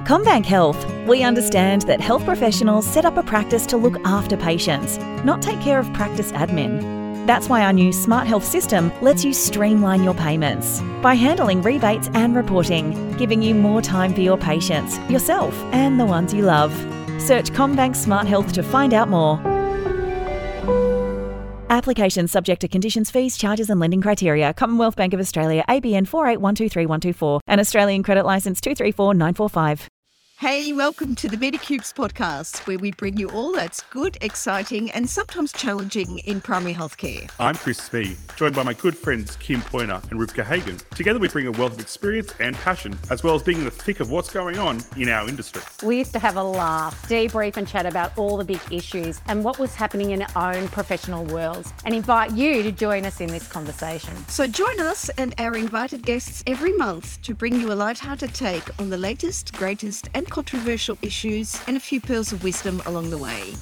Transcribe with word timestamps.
At 0.00 0.06
CommBank 0.06 0.46
Health, 0.46 0.82
we 1.06 1.22
understand 1.22 1.82
that 1.82 2.00
health 2.00 2.24
professionals 2.24 2.86
set 2.86 3.04
up 3.04 3.18
a 3.18 3.22
practice 3.22 3.66
to 3.66 3.76
look 3.76 4.00
after 4.06 4.34
patients, 4.34 4.96
not 5.26 5.42
take 5.42 5.60
care 5.60 5.78
of 5.78 5.92
practice 5.92 6.32
admin. 6.32 7.26
That's 7.26 7.50
why 7.50 7.62
our 7.62 7.72
new 7.74 7.92
Smart 7.92 8.26
Health 8.26 8.46
system 8.46 8.90
lets 9.02 9.26
you 9.26 9.34
streamline 9.34 10.02
your 10.02 10.14
payments 10.14 10.80
by 11.02 11.12
handling 11.12 11.60
rebates 11.60 12.08
and 12.14 12.34
reporting, 12.34 13.12
giving 13.18 13.42
you 13.42 13.54
more 13.54 13.82
time 13.82 14.14
for 14.14 14.22
your 14.22 14.38
patients, 14.38 14.98
yourself, 15.10 15.54
and 15.74 16.00
the 16.00 16.06
ones 16.06 16.32
you 16.32 16.44
love. 16.44 16.72
Search 17.20 17.50
CommBank 17.50 17.94
Smart 17.94 18.26
Health 18.26 18.54
to 18.54 18.62
find 18.62 18.94
out 18.94 19.10
more. 19.10 19.49
Application 21.70 22.26
subject 22.26 22.60
to 22.62 22.68
conditions, 22.68 23.12
fees, 23.12 23.36
charges, 23.36 23.70
and 23.70 23.78
lending 23.78 24.00
criteria. 24.00 24.52
Commonwealth 24.52 24.96
Bank 24.96 25.14
of 25.14 25.20
Australia, 25.20 25.64
ABN 25.68 26.08
481231124, 26.08 27.40
and 27.46 27.60
Australian 27.60 28.02
Credit 28.02 28.26
Licence 28.26 28.60
234945. 28.60 29.88
Hey, 30.40 30.72
welcome 30.72 31.14
to 31.16 31.28
the 31.28 31.36
Medicubes 31.36 31.92
podcast, 31.92 32.66
where 32.66 32.78
we 32.78 32.92
bring 32.92 33.18
you 33.18 33.28
all 33.28 33.52
that's 33.52 33.82
good, 33.90 34.16
exciting, 34.22 34.90
and 34.92 35.06
sometimes 35.06 35.52
challenging 35.52 36.16
in 36.20 36.40
primary 36.40 36.72
healthcare. 36.72 37.30
I'm 37.38 37.56
Chris 37.56 37.78
Spee, 37.78 38.16
joined 38.36 38.54
by 38.54 38.62
my 38.62 38.72
good 38.72 38.96
friends 38.96 39.36
Kim 39.36 39.60
Pointer 39.60 40.00
and 40.10 40.18
Rivka 40.18 40.42
Hagen. 40.42 40.78
Together, 40.94 41.18
we 41.18 41.28
bring 41.28 41.46
a 41.46 41.50
wealth 41.50 41.74
of 41.74 41.80
experience 41.80 42.32
and 42.40 42.56
passion, 42.56 42.98
as 43.10 43.22
well 43.22 43.34
as 43.34 43.42
being 43.42 43.58
in 43.58 43.64
the 43.66 43.70
thick 43.70 44.00
of 44.00 44.10
what's 44.10 44.30
going 44.30 44.56
on 44.56 44.80
in 44.96 45.10
our 45.10 45.28
industry. 45.28 45.60
We 45.86 45.98
used 45.98 46.14
to 46.14 46.18
have 46.18 46.38
a 46.38 46.42
laugh, 46.42 47.06
debrief, 47.06 47.58
and 47.58 47.68
chat 47.68 47.84
about 47.84 48.16
all 48.16 48.38
the 48.38 48.44
big 48.46 48.60
issues 48.70 49.20
and 49.26 49.44
what 49.44 49.58
was 49.58 49.74
happening 49.74 50.12
in 50.12 50.22
our 50.22 50.54
own 50.54 50.68
professional 50.68 51.26
worlds, 51.26 51.70
and 51.84 51.94
invite 51.94 52.32
you 52.32 52.62
to 52.62 52.72
join 52.72 53.04
us 53.04 53.20
in 53.20 53.28
this 53.28 53.46
conversation. 53.46 54.16
So 54.28 54.46
join 54.46 54.80
us 54.80 55.10
and 55.18 55.34
our 55.36 55.54
invited 55.54 56.00
guests 56.00 56.42
every 56.46 56.72
month 56.72 57.20
to 57.24 57.34
bring 57.34 57.60
you 57.60 57.70
a 57.70 57.74
light-hearted 57.74 58.32
take 58.32 58.80
on 58.80 58.88
the 58.88 58.96
latest, 58.96 59.52
greatest, 59.52 60.08
and 60.14 60.28
controversial 60.30 60.96
issues, 61.02 61.60
and 61.66 61.76
a 61.76 61.80
few 61.80 62.00
pearls 62.00 62.32
of 62.32 62.42
wisdom 62.42 62.80
along 62.86 63.10
the 63.10 63.18
way. 63.18 63.52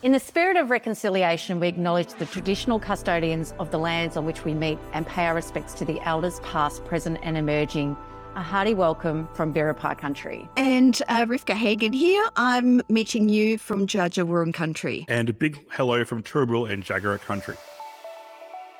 In 0.00 0.12
the 0.12 0.20
spirit 0.20 0.56
of 0.56 0.70
reconciliation, 0.70 1.58
we 1.58 1.66
acknowledge 1.66 2.14
the 2.14 2.26
traditional 2.26 2.78
custodians 2.78 3.52
of 3.58 3.72
the 3.72 3.78
lands 3.78 4.16
on 4.16 4.24
which 4.24 4.44
we 4.44 4.54
meet 4.54 4.78
and 4.92 5.04
pay 5.04 5.26
our 5.26 5.34
respects 5.34 5.74
to 5.74 5.84
the 5.84 6.00
elders 6.06 6.38
past, 6.40 6.84
present, 6.84 7.18
and 7.22 7.36
emerging. 7.36 7.96
A 8.36 8.40
hearty 8.40 8.74
welcome 8.74 9.28
from 9.34 9.52
Birrapah 9.52 9.98
Country. 9.98 10.48
And 10.56 11.02
uh, 11.08 11.26
Rivka 11.26 11.54
Hagen 11.54 11.92
here. 11.92 12.28
I'm 12.36 12.80
meeting 12.88 13.28
you 13.28 13.58
from 13.58 13.88
Dja 13.88 14.08
Dja 14.08 14.24
Wurrung 14.24 14.54
Country. 14.54 15.04
And 15.08 15.28
a 15.28 15.32
big 15.32 15.58
hello 15.72 16.04
from 16.04 16.22
Turrbal 16.22 16.70
and 16.70 16.84
Jagera 16.84 17.20
Country. 17.20 17.56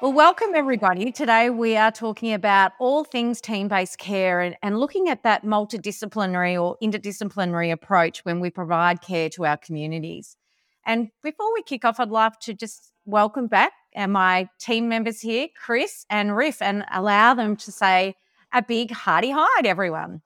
Well, 0.00 0.12
welcome 0.12 0.50
everybody. 0.54 1.10
Today 1.10 1.50
we 1.50 1.76
are 1.76 1.90
talking 1.90 2.32
about 2.32 2.70
all 2.78 3.02
things 3.02 3.40
team 3.40 3.66
based 3.66 3.98
care 3.98 4.40
and, 4.40 4.54
and 4.62 4.78
looking 4.78 5.08
at 5.08 5.24
that 5.24 5.44
multidisciplinary 5.44 6.54
or 6.54 6.76
interdisciplinary 6.80 7.72
approach 7.72 8.24
when 8.24 8.38
we 8.38 8.48
provide 8.48 9.00
care 9.00 9.28
to 9.30 9.44
our 9.44 9.56
communities. 9.56 10.36
And 10.86 11.08
before 11.20 11.52
we 11.52 11.64
kick 11.64 11.84
off, 11.84 11.98
I'd 11.98 12.10
love 12.10 12.38
to 12.42 12.54
just 12.54 12.92
welcome 13.06 13.48
back 13.48 13.72
uh, 13.96 14.06
my 14.06 14.48
team 14.60 14.88
members 14.88 15.20
here, 15.20 15.48
Chris 15.60 16.06
and 16.08 16.36
Riff, 16.36 16.62
and 16.62 16.84
allow 16.92 17.34
them 17.34 17.56
to 17.56 17.72
say 17.72 18.14
a 18.52 18.62
big 18.62 18.92
hearty 18.92 19.32
hi 19.32 19.62
to 19.62 19.68
everyone. 19.68 20.22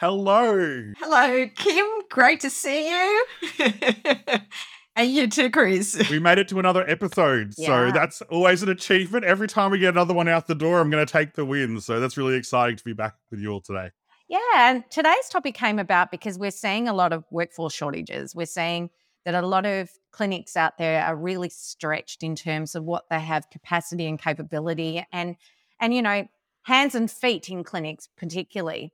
Hello. 0.00 0.92
Hello, 0.98 1.48
Kim. 1.54 1.86
Great 2.10 2.40
to 2.40 2.50
see 2.50 2.90
you. 2.90 3.24
and 4.96 5.10
you 5.10 5.28
too, 5.28 5.50
Chris. 5.50 6.00
We 6.10 6.18
made 6.18 6.38
it 6.38 6.48
to 6.48 6.58
another 6.58 6.88
episode. 6.88 7.54
Yeah. 7.56 7.66
So 7.66 7.92
that's 7.92 8.22
always 8.22 8.62
an 8.62 8.68
achievement. 8.68 9.24
Every 9.24 9.48
time 9.48 9.70
we 9.70 9.78
get 9.78 9.94
another 9.94 10.14
one 10.14 10.28
out 10.28 10.46
the 10.46 10.54
door, 10.54 10.80
I'm 10.80 10.90
going 10.90 11.04
to 11.04 11.12
take 11.12 11.34
the 11.34 11.44
win. 11.44 11.80
So 11.80 11.98
that's 12.00 12.16
really 12.16 12.36
exciting 12.36 12.76
to 12.76 12.84
be 12.84 12.92
back 12.92 13.14
with 13.30 13.40
you 13.40 13.50
all 13.50 13.60
today. 13.60 13.90
Yeah, 14.28 14.38
and 14.54 14.84
today's 14.90 15.28
topic 15.28 15.54
came 15.54 15.78
about 15.78 16.10
because 16.10 16.38
we're 16.38 16.50
seeing 16.50 16.88
a 16.88 16.94
lot 16.94 17.12
of 17.12 17.24
workforce 17.30 17.74
shortages. 17.74 18.34
We're 18.34 18.46
seeing 18.46 18.90
that 19.24 19.34
a 19.34 19.46
lot 19.46 19.66
of 19.66 19.90
clinics 20.12 20.56
out 20.56 20.78
there 20.78 21.04
are 21.04 21.16
really 21.16 21.48
stretched 21.50 22.22
in 22.22 22.34
terms 22.34 22.74
of 22.74 22.84
what 22.84 23.04
they 23.10 23.20
have 23.20 23.50
capacity 23.50 24.06
and 24.06 24.20
capability 24.20 25.04
and 25.12 25.36
and 25.80 25.92
you 25.94 26.02
know, 26.02 26.26
hands 26.62 26.94
and 26.94 27.10
feet 27.10 27.48
in 27.48 27.64
clinics 27.64 28.08
particularly. 28.16 28.92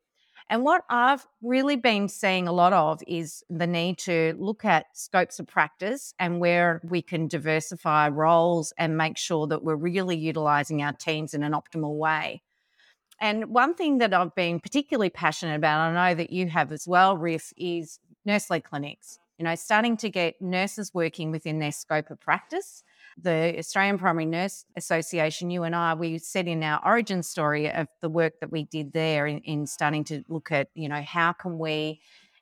And 0.50 0.64
what 0.64 0.82
I've 0.90 1.24
really 1.42 1.76
been 1.76 2.08
seeing 2.08 2.48
a 2.48 2.52
lot 2.52 2.72
of 2.72 3.00
is 3.06 3.44
the 3.48 3.68
need 3.68 3.98
to 3.98 4.34
look 4.36 4.64
at 4.64 4.86
scopes 4.94 5.38
of 5.38 5.46
practice 5.46 6.12
and 6.18 6.40
where 6.40 6.80
we 6.82 7.02
can 7.02 7.28
diversify 7.28 8.08
roles 8.08 8.72
and 8.76 8.96
make 8.96 9.16
sure 9.16 9.46
that 9.46 9.62
we're 9.62 9.76
really 9.76 10.16
utilizing 10.16 10.82
our 10.82 10.92
teams 10.92 11.34
in 11.34 11.44
an 11.44 11.52
optimal 11.52 11.94
way. 11.94 12.42
And 13.20 13.50
one 13.50 13.74
thing 13.74 13.98
that 13.98 14.12
I've 14.12 14.34
been 14.34 14.58
particularly 14.58 15.10
passionate 15.10 15.54
about, 15.54 15.82
I 15.82 16.10
know 16.10 16.16
that 16.16 16.30
you 16.30 16.48
have 16.48 16.72
as 16.72 16.88
well, 16.88 17.16
Riff, 17.16 17.52
is 17.56 18.00
nurse 18.24 18.50
led 18.50 18.64
clinics. 18.64 19.20
You 19.38 19.44
know, 19.44 19.54
starting 19.54 19.96
to 19.98 20.10
get 20.10 20.42
nurses 20.42 20.92
working 20.92 21.30
within 21.30 21.60
their 21.60 21.70
scope 21.70 22.10
of 22.10 22.20
practice. 22.20 22.82
The 23.22 23.56
Australian 23.58 23.98
Primary 23.98 24.26
Nurse 24.26 24.64
Association, 24.76 25.50
you 25.50 25.64
and 25.64 25.74
I, 25.74 25.94
we 25.94 26.18
said 26.18 26.48
in 26.48 26.62
our 26.62 26.80
origin 26.84 27.22
story 27.22 27.70
of 27.70 27.86
the 28.00 28.08
work 28.08 28.34
that 28.40 28.50
we 28.50 28.64
did 28.64 28.92
there 28.92 29.26
in, 29.26 29.38
in 29.40 29.66
starting 29.66 30.04
to 30.04 30.22
look 30.28 30.50
at, 30.50 30.68
you 30.74 30.88
know, 30.88 31.02
how 31.02 31.32
can 31.32 31.58
we 31.58 32.00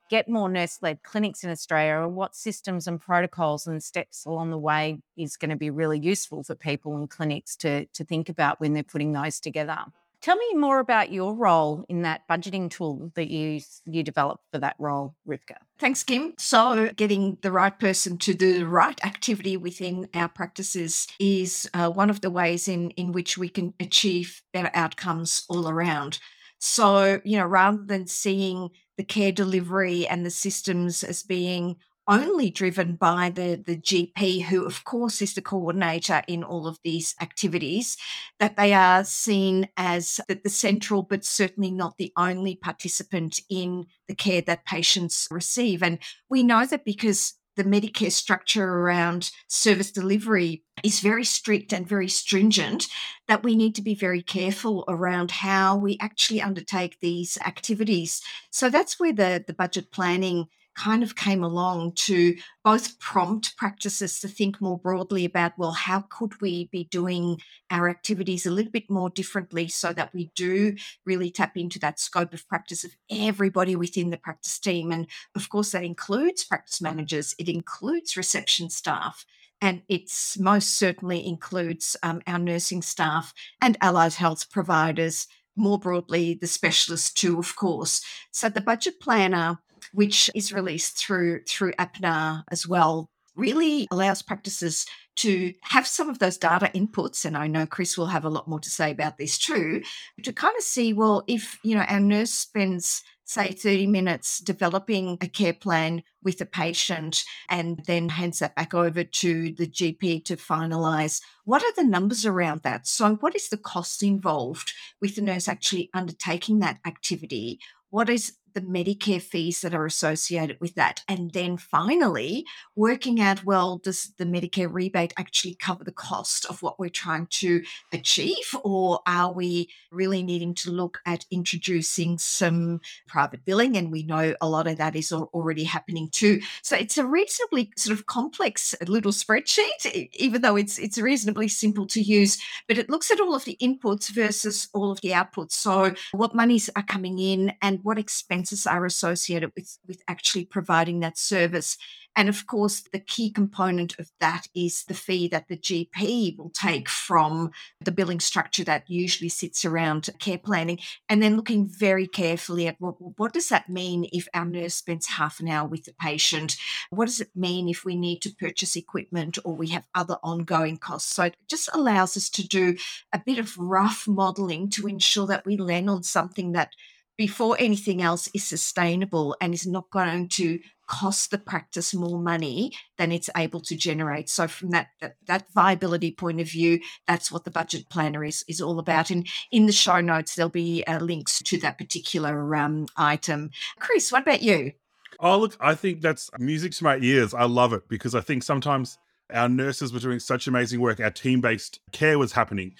get 0.09 0.29
more 0.29 0.49
nurse 0.49 0.79
led 0.81 1.03
clinics 1.03 1.43
in 1.43 1.49
Australia 1.49 2.03
and 2.03 2.15
what 2.15 2.35
systems 2.35 2.87
and 2.87 2.99
protocols 2.99 3.67
and 3.67 3.83
steps 3.83 4.25
along 4.25 4.51
the 4.51 4.57
way 4.57 4.99
is 5.17 5.37
going 5.37 5.49
to 5.49 5.55
be 5.55 5.69
really 5.69 5.99
useful 5.99 6.43
for 6.43 6.55
people 6.55 6.95
and 6.95 7.09
clinics 7.09 7.55
to, 7.57 7.85
to 7.87 8.03
think 8.03 8.29
about 8.29 8.59
when 8.59 8.73
they're 8.73 8.83
putting 8.83 9.11
those 9.11 9.39
together. 9.39 9.77
Tell 10.21 10.35
me 10.35 10.53
more 10.55 10.79
about 10.79 11.13
your 11.13 11.33
role 11.33 11.85
in 11.87 12.01
that 12.01 12.27
budgeting 12.29 12.69
tool 12.69 13.11
that 13.15 13.29
you 13.29 13.61
you 13.85 14.03
developed 14.03 14.43
for 14.51 14.59
that 14.59 14.75
role, 14.77 15.15
Rivka. 15.27 15.55
Thanks, 15.79 16.03
Kim. 16.03 16.33
So, 16.37 16.89
getting 16.95 17.37
the 17.41 17.51
right 17.51 17.77
person 17.77 18.17
to 18.19 18.33
do 18.33 18.59
the 18.59 18.67
right 18.67 18.99
activity 19.05 19.55
within 19.55 20.09
our 20.13 20.27
practices 20.27 21.07
is 21.19 21.69
uh, 21.73 21.89
one 21.89 22.09
of 22.09 22.19
the 22.19 22.29
ways 22.29 22.67
in, 22.67 22.89
in 22.91 23.13
which 23.13 23.37
we 23.37 23.47
can 23.47 23.73
achieve 23.79 24.41
better 24.51 24.71
outcomes 24.73 25.45
all 25.47 25.69
around. 25.69 26.19
So, 26.59 27.21
you 27.23 27.37
know, 27.37 27.45
rather 27.45 27.81
than 27.85 28.05
seeing 28.07 28.69
the 28.97 29.05
care 29.05 29.31
delivery 29.31 30.05
and 30.05 30.25
the 30.25 30.29
systems 30.31 31.05
as 31.05 31.23
being 31.23 31.77
only 32.09 32.49
driven 32.49 32.95
by 32.95 33.29
the, 33.29 33.61
the 33.63 33.77
GP, 33.77 34.43
who, 34.43 34.65
of 34.65 34.83
course, 34.83 35.21
is 35.21 35.35
the 35.35 35.41
coordinator 35.41 36.23
in 36.27 36.43
all 36.43 36.67
of 36.67 36.79
these 36.83 37.15
activities, 37.21 37.95
that 38.39 38.57
they 38.57 38.73
are 38.73 39.03
seen 39.03 39.69
as 39.77 40.19
the, 40.27 40.39
the 40.43 40.49
central, 40.49 41.03
but 41.03 41.23
certainly 41.23 41.71
not 41.71 41.97
the 41.97 42.11
only 42.17 42.55
participant 42.55 43.39
in 43.49 43.85
the 44.07 44.15
care 44.15 44.41
that 44.41 44.65
patients 44.65 45.27
receive. 45.29 45.83
And 45.83 45.99
we 46.29 46.41
know 46.41 46.65
that 46.65 46.83
because 46.83 47.35
the 47.55 47.63
Medicare 47.63 48.11
structure 48.11 48.63
around 48.63 49.31
service 49.47 49.91
delivery 49.91 50.63
is 50.81 51.01
very 51.01 51.25
strict 51.25 51.73
and 51.73 51.85
very 51.85 52.07
stringent, 52.07 52.87
that 53.27 53.43
we 53.43 53.55
need 53.55 53.75
to 53.75 53.81
be 53.81 53.93
very 53.93 54.21
careful 54.21 54.85
around 54.87 55.29
how 55.29 55.75
we 55.75 55.97
actually 55.99 56.41
undertake 56.41 56.97
these 57.01 57.37
activities. 57.45 58.21
So 58.49 58.69
that's 58.69 58.99
where 58.99 59.13
the, 59.13 59.43
the 59.45 59.53
budget 59.53 59.91
planning 59.91 60.47
kind 60.79 61.03
of 61.03 61.15
came 61.15 61.43
along 61.43 61.91
to 61.91 62.37
both 62.63 62.97
prompt 62.99 63.57
practices 63.57 64.21
to 64.21 64.29
think 64.29 64.61
more 64.61 64.79
broadly 64.79 65.25
about 65.25 65.51
well 65.57 65.73
how 65.73 66.05
could 66.09 66.39
we 66.39 66.69
be 66.71 66.85
doing 66.85 67.37
our 67.69 67.89
activities 67.89 68.45
a 68.45 68.51
little 68.51 68.71
bit 68.71 68.89
more 68.89 69.09
differently 69.09 69.67
so 69.67 69.91
that 69.91 70.13
we 70.13 70.31
do 70.35 70.73
really 71.05 71.29
tap 71.29 71.57
into 71.57 71.79
that 71.79 71.99
scope 71.99 72.33
of 72.33 72.47
practice 72.47 72.85
of 72.85 72.95
everybody 73.11 73.75
within 73.75 74.09
the 74.09 74.17
practice 74.17 74.57
team? 74.57 74.91
And 74.93 75.07
of 75.35 75.49
course 75.49 75.71
that 75.71 75.83
includes 75.83 76.45
practice 76.45 76.79
managers 76.81 77.35
it 77.37 77.49
includes 77.49 78.15
reception 78.15 78.69
staff 78.69 79.25
and 79.59 79.81
it's 79.89 80.39
most 80.39 80.77
certainly 80.77 81.27
includes 81.27 81.97
um, 82.03 82.21
our 82.25 82.39
nursing 82.39 82.81
staff 82.81 83.33
and 83.61 83.77
allied 83.81 84.13
health 84.13 84.49
providers 84.49 85.27
more 85.57 85.77
broadly 85.77 86.35
the 86.35 86.47
specialists 86.47 87.11
too 87.11 87.37
of 87.37 87.57
course. 87.57 88.01
So 88.31 88.47
the 88.47 88.61
budget 88.61 89.01
planner 89.01 89.59
which 89.93 90.29
is 90.35 90.53
released 90.53 90.97
through 90.97 91.41
through 91.47 91.73
APNA 91.73 92.43
as 92.51 92.67
well, 92.67 93.09
really 93.35 93.87
allows 93.91 94.21
practices 94.21 94.85
to 95.15 95.53
have 95.61 95.87
some 95.87 96.09
of 96.09 96.19
those 96.19 96.37
data 96.37 96.69
inputs 96.73 97.25
and 97.25 97.35
i 97.35 97.47
know 97.47 97.65
chris 97.65 97.97
will 97.97 98.05
have 98.07 98.25
a 98.25 98.29
lot 98.29 98.47
more 98.47 98.59
to 98.59 98.69
say 98.69 98.91
about 98.91 99.17
this 99.17 99.37
too 99.37 99.81
to 100.23 100.31
kind 100.31 100.55
of 100.57 100.63
see 100.63 100.93
well 100.93 101.23
if 101.27 101.59
you 101.63 101.75
know 101.75 101.81
our 101.83 101.99
nurse 101.99 102.31
spends 102.31 103.03
say 103.25 103.51
30 103.51 103.85
minutes 103.85 104.39
developing 104.39 105.17
a 105.21 105.27
care 105.27 105.53
plan 105.53 106.01
with 106.23 106.41
a 106.41 106.45
patient 106.45 107.23
and 107.47 107.79
then 107.85 108.09
hands 108.09 108.39
that 108.39 108.55
back 108.55 108.73
over 108.73 109.03
to 109.03 109.53
the 109.53 109.67
GP 109.67 110.25
to 110.25 110.35
finalize. 110.35 111.21
What 111.45 111.61
are 111.61 111.73
the 111.75 111.87
numbers 111.87 112.25
around 112.25 112.63
that? 112.63 112.87
So, 112.87 113.17
what 113.17 113.35
is 113.35 113.49
the 113.49 113.57
cost 113.57 114.01
involved 114.01 114.73
with 114.99 115.15
the 115.15 115.21
nurse 115.21 115.47
actually 115.47 115.91
undertaking 115.93 116.57
that 116.59 116.79
activity? 116.87 117.59
what 117.89 118.09
is 118.09 118.33
the 118.53 118.61
Medicare 118.61 119.21
fees 119.21 119.61
that 119.61 119.73
are 119.73 119.85
associated 119.85 120.57
with 120.59 120.75
that. 120.75 121.03
And 121.07 121.31
then 121.31 121.57
finally, 121.57 122.45
working 122.75 123.21
out 123.21 123.45
well, 123.45 123.77
does 123.77 124.13
the 124.17 124.25
Medicare 124.25 124.71
rebate 124.71 125.13
actually 125.17 125.55
cover 125.55 125.83
the 125.83 125.91
cost 125.91 126.45
of 126.45 126.61
what 126.61 126.79
we're 126.79 126.89
trying 126.89 127.27
to 127.27 127.63
achieve? 127.93 128.55
Or 128.63 128.99
are 129.07 129.31
we 129.31 129.69
really 129.91 130.23
needing 130.23 130.53
to 130.55 130.71
look 130.71 130.99
at 131.05 131.25
introducing 131.31 132.17
some 132.17 132.81
private 133.07 133.45
billing? 133.45 133.77
And 133.77 133.91
we 133.91 134.03
know 134.03 134.35
a 134.41 134.49
lot 134.49 134.67
of 134.67 134.77
that 134.77 134.95
is 134.95 135.11
already 135.11 135.63
happening 135.63 136.09
too. 136.11 136.41
So 136.61 136.75
it's 136.75 136.97
a 136.97 137.05
reasonably 137.05 137.71
sort 137.77 137.97
of 137.97 138.05
complex 138.05 138.75
little 138.87 139.11
spreadsheet, 139.11 140.09
even 140.13 140.41
though 140.41 140.55
it's 140.55 140.77
it's 140.77 140.97
reasonably 140.97 141.47
simple 141.47 141.85
to 141.87 142.01
use, 142.01 142.37
but 142.67 142.77
it 142.77 142.89
looks 142.89 143.11
at 143.11 143.19
all 143.19 143.35
of 143.35 143.45
the 143.45 143.57
inputs 143.61 144.09
versus 144.09 144.67
all 144.73 144.91
of 144.91 145.01
the 145.01 145.09
outputs. 145.09 145.51
So 145.51 145.93
what 146.11 146.35
monies 146.35 146.69
are 146.75 146.83
coming 146.83 147.19
in 147.19 147.53
and 147.61 147.79
what 147.83 147.99
expenses 147.99 148.38
are 148.67 148.85
associated 148.85 149.51
with, 149.55 149.77
with 149.87 150.01
actually 150.07 150.45
providing 150.45 150.99
that 150.99 151.17
service. 151.17 151.77
And 152.15 152.27
of 152.27 152.47
course, 152.47 152.83
the 152.91 152.99
key 152.99 153.31
component 153.31 153.97
of 153.99 154.11
that 154.19 154.47
is 154.55 154.83
the 154.83 154.93
fee 154.93 155.27
that 155.29 155.47
the 155.47 155.55
GP 155.55 156.37
will 156.37 156.49
take 156.49 156.89
from 156.89 157.51
the 157.79 157.91
billing 157.91 158.19
structure 158.19 158.63
that 158.65 158.89
usually 158.89 159.29
sits 159.29 159.63
around 159.63 160.09
care 160.19 160.37
planning. 160.37 160.79
And 161.07 161.23
then 161.23 161.37
looking 161.37 161.65
very 161.67 162.07
carefully 162.07 162.67
at 162.67 162.75
what, 162.79 162.95
what 163.17 163.31
does 163.31 163.49
that 163.49 163.69
mean 163.69 164.09
if 164.11 164.27
our 164.33 164.45
nurse 164.45 164.75
spends 164.75 165.07
half 165.07 165.39
an 165.39 165.47
hour 165.47 165.67
with 165.67 165.85
the 165.85 165.93
patient? 165.93 166.57
What 166.89 167.05
does 167.05 167.21
it 167.21 167.29
mean 167.35 167.69
if 167.69 167.85
we 167.85 167.95
need 167.95 168.21
to 168.23 168.35
purchase 168.35 168.75
equipment 168.75 169.37
or 169.45 169.55
we 169.55 169.67
have 169.67 169.87
other 169.95 170.17
ongoing 170.23 170.77
costs? 170.77 171.15
So 171.15 171.23
it 171.23 171.35
just 171.47 171.69
allows 171.73 172.17
us 172.17 172.29
to 172.31 172.47
do 172.47 172.75
a 173.13 173.21
bit 173.23 173.39
of 173.39 173.57
rough 173.57 174.07
modeling 174.07 174.69
to 174.71 174.87
ensure 174.87 175.27
that 175.27 175.45
we 175.45 175.57
land 175.57 175.89
on 175.89 176.03
something 176.03 176.51
that 176.53 176.73
before 177.19 177.57
anything 177.59 178.01
else 178.01 178.29
is 178.33 178.45
sustainable 178.45 179.35
and 179.41 179.53
is 179.53 179.67
not 179.67 179.89
going 179.89 180.29
to 180.29 180.57
cost 180.87 181.31
the 181.31 181.37
practice 181.37 181.93
more 181.93 182.17
money 182.17 182.71
than 182.97 183.11
it's 183.11 183.29
able 183.35 183.59
to 183.59 183.75
generate. 183.75 184.29
So 184.29 184.47
from 184.47 184.69
that, 184.69 184.87
that, 185.01 185.17
that 185.27 185.51
viability 185.53 186.13
point 186.13 186.39
of 186.39 186.49
view, 186.49 186.79
that's 187.07 187.29
what 187.29 187.43
the 187.43 187.51
budget 187.51 187.89
planner 187.89 188.23
is 188.23 188.45
is 188.47 188.61
all 188.61 188.79
about. 188.79 189.09
And 189.09 189.27
in 189.51 189.65
the 189.65 189.73
show 189.73 189.99
notes, 189.99 190.33
there'll 190.33 190.49
be 190.49 190.81
uh, 190.87 190.99
links 190.99 191.43
to 191.43 191.57
that 191.57 191.77
particular 191.77 192.55
um, 192.55 192.87
item. 192.95 193.49
Chris, 193.79 194.13
what 194.13 194.21
about 194.21 194.41
you? 194.41 194.71
Oh, 195.19 195.39
look, 195.39 195.57
I 195.59 195.75
think 195.75 195.99
that's 195.99 196.29
music 196.39 196.71
to 196.71 196.85
my 196.85 196.99
ears. 196.99 197.33
I 197.33 197.43
love 197.43 197.73
it 197.73 197.89
because 197.89 198.15
I 198.15 198.21
think 198.21 198.43
sometimes 198.43 198.97
our 199.33 199.49
nurses 199.49 199.91
were 199.91 199.99
doing 199.99 200.19
such 200.19 200.47
amazing 200.47 200.79
work. 200.79 201.01
Our 201.01 201.11
team 201.11 201.41
based 201.41 201.81
care 201.91 202.17
was 202.17 202.31
happening, 202.31 202.75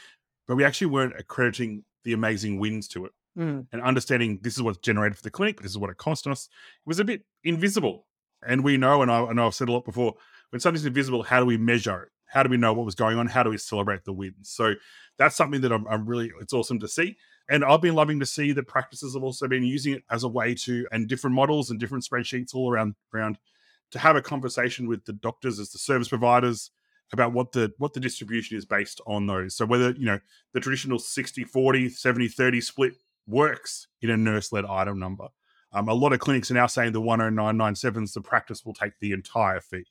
but 0.48 0.56
we 0.56 0.64
actually 0.64 0.88
weren't 0.88 1.20
accrediting 1.20 1.84
the 2.06 2.14
amazing 2.14 2.58
wins 2.58 2.88
to 2.88 3.04
it 3.04 3.12
mm. 3.40 3.66
and 3.72 3.82
understanding 3.82 4.40
this 4.42 4.56
is 4.56 4.62
what's 4.62 4.80
generated 4.80 5.18
for 5.18 5.24
the 5.24 5.32
clinic, 5.32 5.62
this 5.62 5.72
is 5.72 5.78
what 5.78 5.90
it 5.90 5.98
cost 5.98 6.28
us, 6.28 6.46
it 6.46 6.88
was 6.88 7.00
a 7.00 7.06
bit 7.06 7.24
invisible. 7.44 8.06
And 8.46 8.64
we 8.64 8.78
know, 8.78 9.02
and 9.02 9.12
I, 9.12 9.26
I 9.26 9.34
know 9.34 9.48
I've 9.48 9.56
said 9.56 9.70
a 9.70 9.72
lot 9.72 9.86
before, 9.86 10.16
when 10.50 10.60
something's 10.60 10.86
invisible, 10.86 11.24
how 11.24 11.40
do 11.40 11.46
we 11.46 11.58
measure 11.58 12.04
it? 12.04 12.10
How 12.26 12.44
do 12.44 12.50
we 12.50 12.58
know 12.58 12.74
what 12.74 12.86
was 12.86 12.96
going 12.96 13.18
on? 13.18 13.28
How 13.28 13.44
do 13.44 13.50
we 13.50 13.58
celebrate 13.58 14.06
the 14.06 14.14
wins? 14.14 14.50
So 14.50 14.76
that's 15.18 15.36
something 15.36 15.62
that 15.62 15.72
I'm, 15.72 15.88
I'm 15.88 16.06
really, 16.06 16.32
it's 16.42 16.54
awesome 16.54 16.80
to 16.80 16.88
see. 16.88 17.18
And 17.50 17.66
I've 17.66 17.82
been 17.82 17.96
loving 17.96 18.20
to 18.20 18.26
see 18.26 18.52
that 18.52 18.68
practices 18.68 19.16
have 19.16 19.24
also 19.24 19.48
been 19.48 19.64
using 19.64 19.94
it 19.94 20.04
as 20.12 20.24
a 20.24 20.28
way 20.28 20.54
to, 20.54 20.86
and 20.92 21.08
different 21.08 21.36
models 21.36 21.72
and 21.72 21.80
different 21.80 22.06
spreadsheets 22.06 22.54
all 22.54 22.72
around, 22.72 22.96
around 23.14 23.40
to 23.92 24.00
have 24.00 24.16
a 24.16 24.22
conversation 24.22 24.88
with 24.88 25.04
the 25.06 25.14
doctors 25.14 25.60
as 25.60 25.72
the 25.72 25.80
service 25.80 26.08
providers 26.08 26.72
about 27.12 27.34
what 27.34 27.52
the 27.52 27.74
what 27.78 27.94
the 27.94 28.00
distribution 28.00 28.56
is 28.56 28.66
based 28.66 29.02
on 29.08 29.26
those 29.26 29.56
so 29.56 29.66
whether 29.66 29.92
you 29.92 30.06
know 30.06 30.20
the 30.54 30.60
traditional 30.60 31.00
60 31.00 31.44
40 31.44 31.90
70 31.90 32.28
30 32.28 32.62
split 32.62 32.94
works 33.30 33.88
in 34.02 34.10
a 34.10 34.18
nurse 34.18 34.52
led 34.52 34.66
item 34.66 35.00
number. 35.00 35.28
Um, 35.72 35.88
a 35.88 35.94
lot 35.94 36.14
of 36.14 36.20
clinics 36.20 36.50
are 36.50 36.56
now 36.56 36.68
saying 36.68 36.94
the 36.94 37.02
10997s, 37.02 38.14
the 38.14 38.22
practice 38.22 38.66
will 38.66 38.74
take 38.74 38.94
the 39.00 39.12
entire 39.12 39.62
fee. 39.62 39.86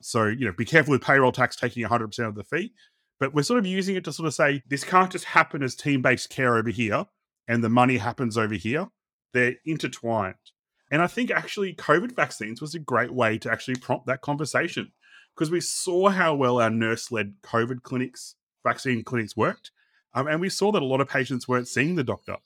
So, 0.00 0.26
you 0.26 0.46
know, 0.46 0.52
be 0.52 0.64
careful 0.64 0.92
with 0.92 1.02
payroll 1.02 1.32
tax 1.32 1.56
taking 1.56 1.84
100% 1.84 2.18
of 2.20 2.34
the 2.34 2.44
fee. 2.44 2.72
But 3.18 3.34
we're 3.34 3.42
sort 3.42 3.58
of 3.58 3.66
using 3.66 3.96
it 3.96 4.04
to 4.04 4.12
sort 4.12 4.26
of 4.26 4.34
say 4.34 4.62
this 4.68 4.84
can't 4.84 5.10
just 5.10 5.24
happen 5.24 5.62
as 5.62 5.74
team 5.74 6.02
based 6.02 6.30
care 6.30 6.56
over 6.56 6.70
here 6.70 7.06
and 7.48 7.62
the 7.62 7.68
money 7.68 7.98
happens 7.98 8.36
over 8.36 8.54
here. 8.54 8.88
They're 9.32 9.56
intertwined. 9.64 10.34
And 10.90 11.02
I 11.02 11.06
think 11.06 11.30
actually 11.30 11.74
COVID 11.74 12.14
vaccines 12.14 12.60
was 12.60 12.74
a 12.74 12.78
great 12.78 13.12
way 13.12 13.38
to 13.38 13.50
actually 13.50 13.76
prompt 13.76 14.06
that 14.06 14.20
conversation 14.20 14.92
because 15.34 15.50
we 15.50 15.60
saw 15.60 16.10
how 16.10 16.34
well 16.34 16.60
our 16.60 16.70
nurse 16.70 17.10
led 17.10 17.34
COVID 17.42 17.82
clinics, 17.82 18.36
vaccine 18.62 19.02
clinics 19.02 19.36
worked. 19.36 19.70
Um, 20.12 20.28
and 20.28 20.40
we 20.40 20.48
saw 20.48 20.70
that 20.72 20.82
a 20.82 20.86
lot 20.86 21.00
of 21.00 21.08
patients 21.08 21.48
weren't 21.48 21.66
seeing 21.66 21.96
the 21.96 22.04
doctor. 22.04 22.36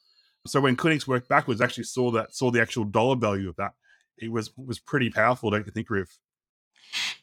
So 0.49 0.61
when 0.61 0.77
clinics 0.77 1.07
worked 1.07 1.29
backwards, 1.29 1.61
actually 1.61 1.85
saw 1.85 2.11
that 2.13 2.35
saw 2.35 2.51
the 2.51 2.61
actual 2.61 2.85
dollar 2.85 3.17
value 3.17 3.49
of 3.49 3.57
that. 3.57 3.73
It 4.17 4.33
was 4.33 4.51
was 4.57 4.79
pretty 4.79 5.11
powerful, 5.11 5.51
don't 5.51 5.67
you 5.67 5.73
think, 5.73 5.91
Riv? 5.91 6.09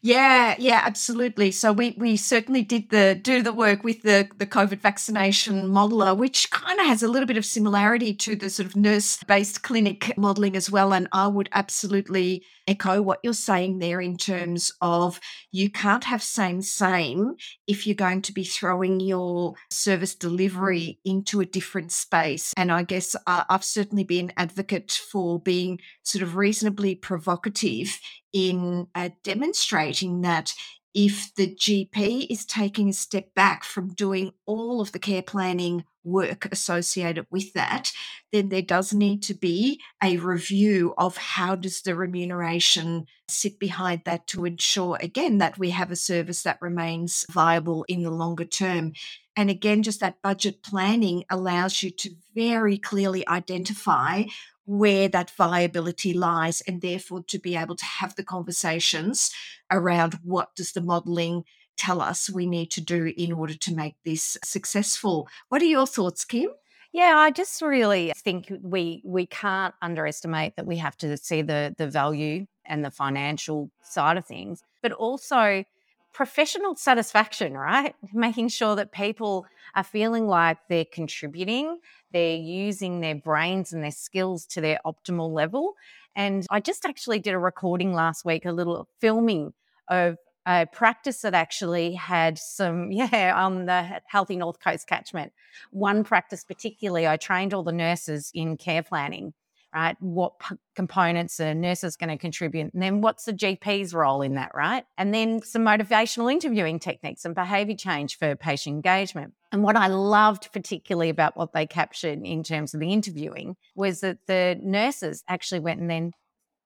Yeah, 0.02 0.56
yeah, 0.60 0.82
absolutely. 0.84 1.52
So 1.52 1.74
we 1.74 1.96
we 1.98 2.16
certainly 2.18 2.62
did 2.62 2.90
the 2.90 3.20
do 3.20 3.42
the 3.42 3.54
work 3.54 3.84
with 3.84 4.04
the 4.04 4.30
the 4.38 4.46
COVID 4.46 4.80
vaccination 4.80 5.70
modeler, 5.70 6.16
which 6.16 6.52
kind 6.52 6.80
of 6.80 6.86
has 6.86 7.02
a 7.02 7.08
little 7.08 7.26
bit 7.26 7.38
of 7.38 7.46
similarity 7.46 8.14
to 8.14 8.36
the 8.36 8.50
sort 8.50 8.68
of 8.68 8.76
nurse 8.76 9.18
based 9.24 9.64
clinic 9.64 10.16
modeling 10.18 10.56
as 10.56 10.70
well. 10.70 10.94
And 10.94 11.08
I 11.12 11.28
would 11.28 11.50
absolutely 11.54 12.44
echo 12.68 13.02
what 13.02 13.20
you're 13.24 13.34
saying 13.34 13.80
there 13.80 14.02
in 14.02 14.18
terms 14.18 14.72
of 14.82 15.20
you 15.52 15.70
can't 15.70 16.04
have 16.06 16.24
same 16.24 16.62
same 16.62 17.36
if 17.68 17.86
you're 17.86 17.96
going 17.96 18.22
to 18.22 18.34
be 18.34 18.44
throwing 18.44 19.00
your 19.00 19.54
service 19.70 20.16
delivery 20.16 21.00
into 21.06 21.42
a 21.42 21.46
different 21.46 21.92
space. 21.92 22.54
And 22.58 22.72
I 22.72 22.84
guess 22.84 23.16
uh, 23.28 23.44
I've 23.50 23.64
certainly 23.64 24.04
been 24.04 24.34
advocate 24.38 24.92
for 24.92 25.40
being 25.40 25.80
sort 26.04 26.22
of 26.22 26.36
reasonably 26.36 26.96
provocative 26.96 28.00
in 28.34 28.88
uh, 28.96 29.10
demonstrating 29.24 30.22
that 30.22 30.54
if 30.96 31.36
the 31.36 31.54
GP 31.54 32.28
is 32.30 32.46
taking 32.46 32.88
a 32.88 32.94
step 32.94 33.36
back 33.36 33.66
from 33.66 33.94
doing 33.94 34.32
all 34.46 34.80
of 34.80 34.94
the 34.94 35.00
care 35.00 35.22
planning 35.22 35.84
work 36.06 36.48
associated 36.54 37.28
with 37.30 37.52
that, 37.54 37.92
then 38.32 38.48
there 38.48 38.62
does 38.62 38.94
need 38.94 39.22
to 39.24 39.34
be 39.34 39.82
a 40.02 40.16
review 40.18 40.94
of 40.98 41.18
how 41.18 41.54
does 41.54 41.82
the 41.82 41.96
remuneration 41.96 43.06
sit 43.28 43.60
behind 43.60 44.04
that 44.06 44.26
to 44.28 44.46
ensure 44.46 44.98
again 45.02 45.40
that 45.40 45.58
we 45.58 45.72
have 45.72 45.92
a 45.92 45.98
service 45.98 46.44
that 46.44 46.62
remains 46.62 47.26
viable 47.30 47.84
in 47.90 48.04
the 48.04 48.12
longer 48.12 48.46
term. 48.46 48.94
And 49.36 49.50
again, 49.50 49.84
just 49.84 50.00
that 50.00 50.22
budget 50.22 50.64
planning 50.64 51.26
allows 51.30 51.84
you 51.84 51.90
to 51.90 52.12
very 52.34 52.78
clearly 52.78 53.28
identify 53.28 54.24
where 54.66 55.08
that 55.08 55.30
viability 55.32 56.14
lies 56.14 56.62
and 56.62 56.82
therefore 56.82 57.24
to 57.28 57.40
be 57.40 57.56
able 57.56 57.76
to 57.76 57.86
have 57.86 58.16
the 58.16 58.24
conversations 58.24 59.32
around 59.72 60.20
what 60.24 60.56
does 60.56 60.74
the 60.74 60.82
modeling 60.82 61.44
tell 61.78 62.02
us 62.02 62.30
we 62.30 62.46
need 62.46 62.72
to 62.72 62.82
do 62.82 63.14
in 63.18 63.32
order 63.32 63.54
to 63.54 63.76
make 63.76 63.96
this 64.04 64.38
successful. 64.44 65.28
What 65.50 65.62
are 65.62 65.66
your 65.66 65.88
thoughts, 65.88 66.26
Kim? 66.26 66.50
Yeah, 66.94 67.16
I 67.18 67.32
just 67.32 67.62
really 67.62 68.14
think 68.16 68.52
we 68.62 69.02
we 69.04 69.26
can't 69.26 69.76
underestimate 69.82 70.56
that 70.56 70.66
we 70.66 70.78
have 70.78 70.96
to 70.98 71.18
see 71.18 71.42
the 71.42 71.76
the 71.78 71.88
value 71.88 72.48
and 72.66 72.86
the 72.86 72.92
financial 72.92 73.70
side 73.84 74.18
of 74.18 74.26
things, 74.26 74.64
but 74.82 74.94
also 74.94 75.66
professional 76.16 76.78
satisfaction, 76.78 77.54
right? 77.56 77.94
Making 78.14 78.48
sure 78.48 78.78
that 78.78 78.94
people 78.94 79.46
are 79.76 79.84
feeling 79.84 80.28
like 80.28 80.58
they're 80.70 80.86
contributing, 80.86 81.80
they're 82.14 82.38
using 82.38 83.02
their 83.02 83.16
brains 83.16 83.74
and 83.74 83.84
their 83.84 83.92
skills 83.92 84.46
to 84.46 84.62
their 84.62 84.80
optimal 84.86 85.34
level. 85.34 85.74
And 86.16 86.46
I 86.50 86.62
just 86.62 86.86
actually 86.86 87.20
did 87.20 87.34
a 87.34 87.38
recording 87.38 87.94
last 87.94 88.24
week, 88.24 88.46
a 88.46 88.54
little 88.54 88.88
filming 89.02 89.52
of 89.90 90.16
a 90.48 90.66
practice 90.72 91.20
that 91.22 91.34
actually 91.34 91.96
had 91.96 92.38
some, 92.38 92.92
yeah, 92.94 93.34
on 93.36 93.66
the 93.66 94.00
Healthy 94.08 94.38
North 94.38 94.62
Coast 94.62 94.88
catchment. 94.88 95.34
One 95.72 96.06
practice, 96.06 96.46
particularly, 96.46 97.06
I 97.06 97.18
trained 97.18 97.54
all 97.54 97.64
the 97.64 97.74
nurses 97.74 98.32
in 98.34 98.56
care 98.56 98.84
planning, 98.84 99.34
right? 99.76 99.98
What 100.00 100.40
p- 100.40 100.56
components 100.76 101.40
a 101.40 101.54
nurse 101.54 101.84
is 101.84 101.98
going 101.98 102.10
to 102.10 102.18
contribute, 102.18 102.74
and 102.74 102.82
then 102.82 103.02
what's 103.02 103.26
the 103.26 103.34
GP's 103.34 103.94
role 103.94 104.22
in 104.22 104.36
that, 104.36 104.52
right? 104.56 104.86
And 104.98 105.14
then 105.14 105.42
some 105.44 105.64
motivational 105.64 106.32
interviewing 106.32 106.80
techniques 106.80 107.26
and 107.26 107.36
behavior 107.36 107.76
change 107.76 108.18
for 108.18 108.36
patient 108.36 108.76
engagement. 108.76 109.34
And 109.52 109.64
what 109.64 109.76
I 109.76 109.88
loved 109.88 110.52
particularly 110.54 111.10
about 111.10 111.36
what 111.36 111.54
they 111.54 111.68
captured 111.68 112.22
in 112.24 112.44
terms 112.44 112.74
of 112.74 112.80
the 112.80 112.92
interviewing 112.92 113.56
was 113.76 114.00
that 114.00 114.20
the 114.28 114.58
nurses 114.64 115.24
actually 115.28 115.60
went 115.60 115.82
and 115.82 115.90
then 115.90 116.12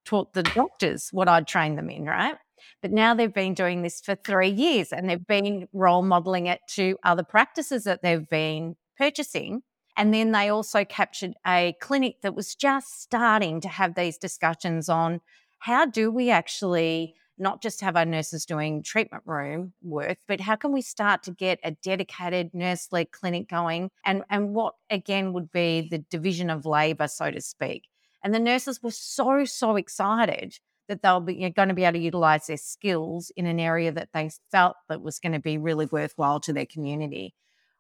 taught 0.06 0.34
the 0.34 0.44
doctors 0.44 1.10
what 1.12 1.28
I'd 1.28 1.48
trained 1.48 1.78
them 1.78 1.90
in, 1.90 2.06
right? 2.06 2.36
But 2.82 2.92
now 2.92 3.14
they've 3.14 3.34
been 3.34 3.54
doing 3.54 3.82
this 3.82 4.02
for 4.02 4.16
three 4.16 4.50
years 4.50 4.92
and 4.92 5.10
they've 5.10 5.26
been 5.26 5.68
role 5.74 6.02
modeling 6.02 6.48
it 6.48 6.60
to 6.76 6.98
other 7.04 7.24
practices 7.24 7.84
that 7.86 8.02
they've 8.02 8.28
been 8.28 8.76
purchasing. 8.98 9.62
And 10.00 10.14
then 10.14 10.32
they 10.32 10.48
also 10.48 10.86
captured 10.86 11.34
a 11.46 11.76
clinic 11.82 12.22
that 12.22 12.34
was 12.34 12.56
just 12.56 13.02
starting 13.02 13.60
to 13.60 13.68
have 13.68 13.96
these 13.96 14.18
discussions 14.18 14.88
on 14.88 15.20
how 15.58 15.86
do 15.86 16.10
we 16.10 16.30
actually 16.30 17.16
not 17.38 17.62
just 17.62 17.82
have 17.82 17.98
our 17.98 18.06
nurses 18.06 18.46
doing 18.46 18.82
treatment 18.82 19.24
room 19.26 19.74
work, 19.82 20.18
but 20.26 20.40
how 20.40 20.56
can 20.56 20.72
we 20.72 20.82
start 20.82 21.22
to 21.24 21.32
get 21.32 21.60
a 21.66 21.72
dedicated 21.72 22.54
nurse 22.54 22.88
led 22.94 23.12
clinic 23.12 23.50
going? 23.50 23.92
And, 24.06 24.24
and 24.30 24.54
what 24.54 24.76
again 24.90 25.34
would 25.34 25.52
be 25.52 25.90
the 25.92 25.98
division 25.98 26.50
of 26.50 26.66
labor, 26.66 27.10
so 27.10 27.30
to 27.30 27.42
speak? 27.42 27.90
And 28.24 28.34
the 28.34 28.40
nurses 28.40 28.82
were 28.82 28.92
so, 28.92 29.44
so 29.44 29.76
excited 29.76 30.60
that 30.88 31.02
they'll 31.02 31.20
be 31.20 31.50
going 31.50 31.68
to 31.68 31.76
be 31.76 31.84
able 31.84 32.00
to 32.00 32.04
utilize 32.04 32.48
their 32.48 32.56
skills 32.56 33.34
in 33.36 33.46
an 33.46 33.60
area 33.60 33.92
that 33.92 34.14
they 34.14 34.32
felt 34.50 34.78
that 34.88 35.02
was 35.02 35.20
going 35.20 35.34
to 35.34 35.40
be 35.40 35.58
really 35.58 35.88
worthwhile 35.88 36.40
to 36.40 36.54
their 36.54 36.66
community. 36.66 37.34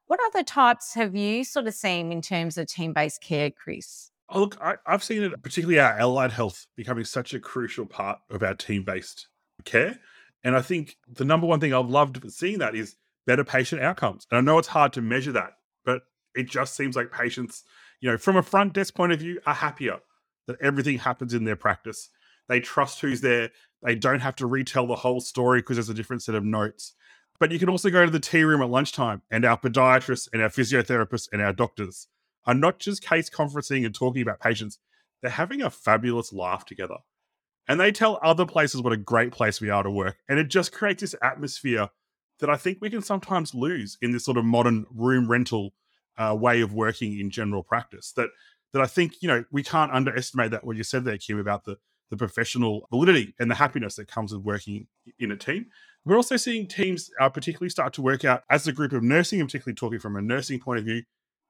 What 0.09 0.19
other 0.25 0.43
types 0.43 0.95
have 0.95 1.15
you 1.15 1.43
sort 1.43 1.67
of 1.67 1.75
seen 1.75 2.11
in 2.11 2.23
terms 2.23 2.57
of 2.57 2.65
team 2.65 2.93
based 2.93 3.21
care, 3.21 3.51
Chris? 3.51 4.09
Oh, 4.27 4.39
look, 4.39 4.57
I, 4.59 4.77
have 4.87 5.03
seen 5.03 5.21
it, 5.21 5.43
particularly 5.43 5.79
our 5.79 5.99
allied 5.99 6.31
health, 6.31 6.65
becoming 6.75 7.05
such 7.05 7.35
a 7.35 7.39
crucial 7.39 7.85
part 7.85 8.17
of 8.31 8.41
our 8.41 8.55
team 8.55 8.81
based 8.83 9.27
care. 9.65 9.99
And 10.43 10.55
I 10.55 10.63
think 10.63 10.97
the 11.07 11.25
number 11.25 11.45
one 11.45 11.59
thing 11.59 11.75
I've 11.75 11.89
loved 11.89 12.19
seeing 12.31 12.57
that 12.57 12.73
is 12.73 12.95
better 13.27 13.43
patient 13.43 13.83
outcomes. 13.83 14.25
And 14.31 14.39
I 14.39 14.41
know 14.41 14.57
it's 14.57 14.69
hard 14.69 14.93
to 14.93 15.01
measure 15.03 15.31
that, 15.33 15.51
but 15.85 16.01
it 16.33 16.49
just 16.49 16.75
seems 16.75 16.95
like 16.95 17.11
patients, 17.11 17.63
you 18.01 18.09
know, 18.09 18.17
from 18.17 18.35
a 18.35 18.41
front 18.41 18.73
desk 18.73 18.95
point 18.95 19.11
of 19.11 19.19
view, 19.19 19.39
are 19.45 19.53
happier 19.53 19.99
that 20.47 20.57
everything 20.59 20.97
happens 20.97 21.35
in 21.35 21.43
their 21.43 21.55
practice. 21.55 22.09
They 22.47 22.61
trust 22.61 22.99
who's 23.01 23.21
there. 23.21 23.51
They 23.83 23.93
don't 23.93 24.21
have 24.21 24.37
to 24.37 24.47
retell 24.47 24.87
the 24.87 24.95
whole 24.95 25.21
story 25.21 25.59
because 25.59 25.77
there's 25.77 25.89
a 25.89 25.93
different 25.93 26.23
set 26.23 26.33
of 26.33 26.43
notes. 26.43 26.95
But 27.39 27.51
you 27.51 27.59
can 27.59 27.69
also 27.69 27.89
go 27.89 28.05
to 28.05 28.11
the 28.11 28.19
tea 28.19 28.43
room 28.43 28.61
at 28.61 28.69
lunchtime, 28.69 29.21
and 29.31 29.45
our 29.45 29.57
podiatrists 29.57 30.27
and 30.33 30.41
our 30.41 30.49
physiotherapists 30.49 31.29
and 31.31 31.41
our 31.41 31.53
doctors 31.53 32.07
are 32.45 32.53
not 32.53 32.79
just 32.79 33.03
case 33.03 33.29
conferencing 33.29 33.85
and 33.85 33.95
talking 33.95 34.21
about 34.21 34.39
patients, 34.39 34.79
they're 35.21 35.31
having 35.31 35.61
a 35.61 35.69
fabulous 35.69 36.33
laugh 36.33 36.65
together. 36.65 36.97
And 37.67 37.79
they 37.79 37.91
tell 37.91 38.19
other 38.23 38.45
places 38.45 38.81
what 38.81 38.93
a 38.93 38.97
great 38.97 39.31
place 39.31 39.61
we 39.61 39.69
are 39.69 39.83
to 39.83 39.91
work. 39.91 40.17
And 40.27 40.39
it 40.39 40.47
just 40.47 40.71
creates 40.71 41.01
this 41.01 41.15
atmosphere 41.21 41.89
that 42.39 42.49
I 42.49 42.57
think 42.57 42.79
we 42.81 42.89
can 42.89 43.01
sometimes 43.01 43.53
lose 43.53 43.97
in 44.01 44.11
this 44.11 44.25
sort 44.25 44.37
of 44.37 44.45
modern 44.45 44.85
room 44.93 45.29
rental 45.29 45.73
uh, 46.17 46.35
way 46.37 46.61
of 46.61 46.73
working 46.73 47.19
in 47.19 47.29
general 47.29 47.63
practice. 47.63 48.11
That 48.13 48.29
that 48.73 48.81
I 48.81 48.87
think 48.87 49.21
you 49.21 49.27
know 49.27 49.45
we 49.51 49.63
can't 49.63 49.91
underestimate 49.91 50.51
that 50.51 50.63
what 50.63 50.77
you 50.77 50.83
said 50.83 51.05
there, 51.05 51.17
Kim, 51.17 51.39
about 51.39 51.65
the 51.65 51.77
the 52.09 52.17
professional 52.17 52.87
validity 52.89 53.33
and 53.39 53.49
the 53.49 53.55
happiness 53.55 53.95
that 53.95 54.07
comes 54.07 54.33
with 54.33 54.43
working 54.43 54.87
in 55.19 55.31
a 55.31 55.37
team. 55.37 55.67
We're 56.05 56.15
also 56.15 56.37
seeing 56.37 56.67
teams 56.67 57.11
uh, 57.19 57.29
particularly 57.29 57.69
start 57.69 57.93
to 57.93 58.01
work 58.01 58.25
out 58.25 58.43
as 58.49 58.67
a 58.67 58.71
group 58.71 58.93
of 58.93 59.03
nursing, 59.03 59.39
and 59.39 59.49
particularly 59.49 59.75
talking 59.75 59.99
from 59.99 60.15
a 60.15 60.21
nursing 60.21 60.59
point 60.59 60.79
of 60.79 60.85
view, 60.85 61.03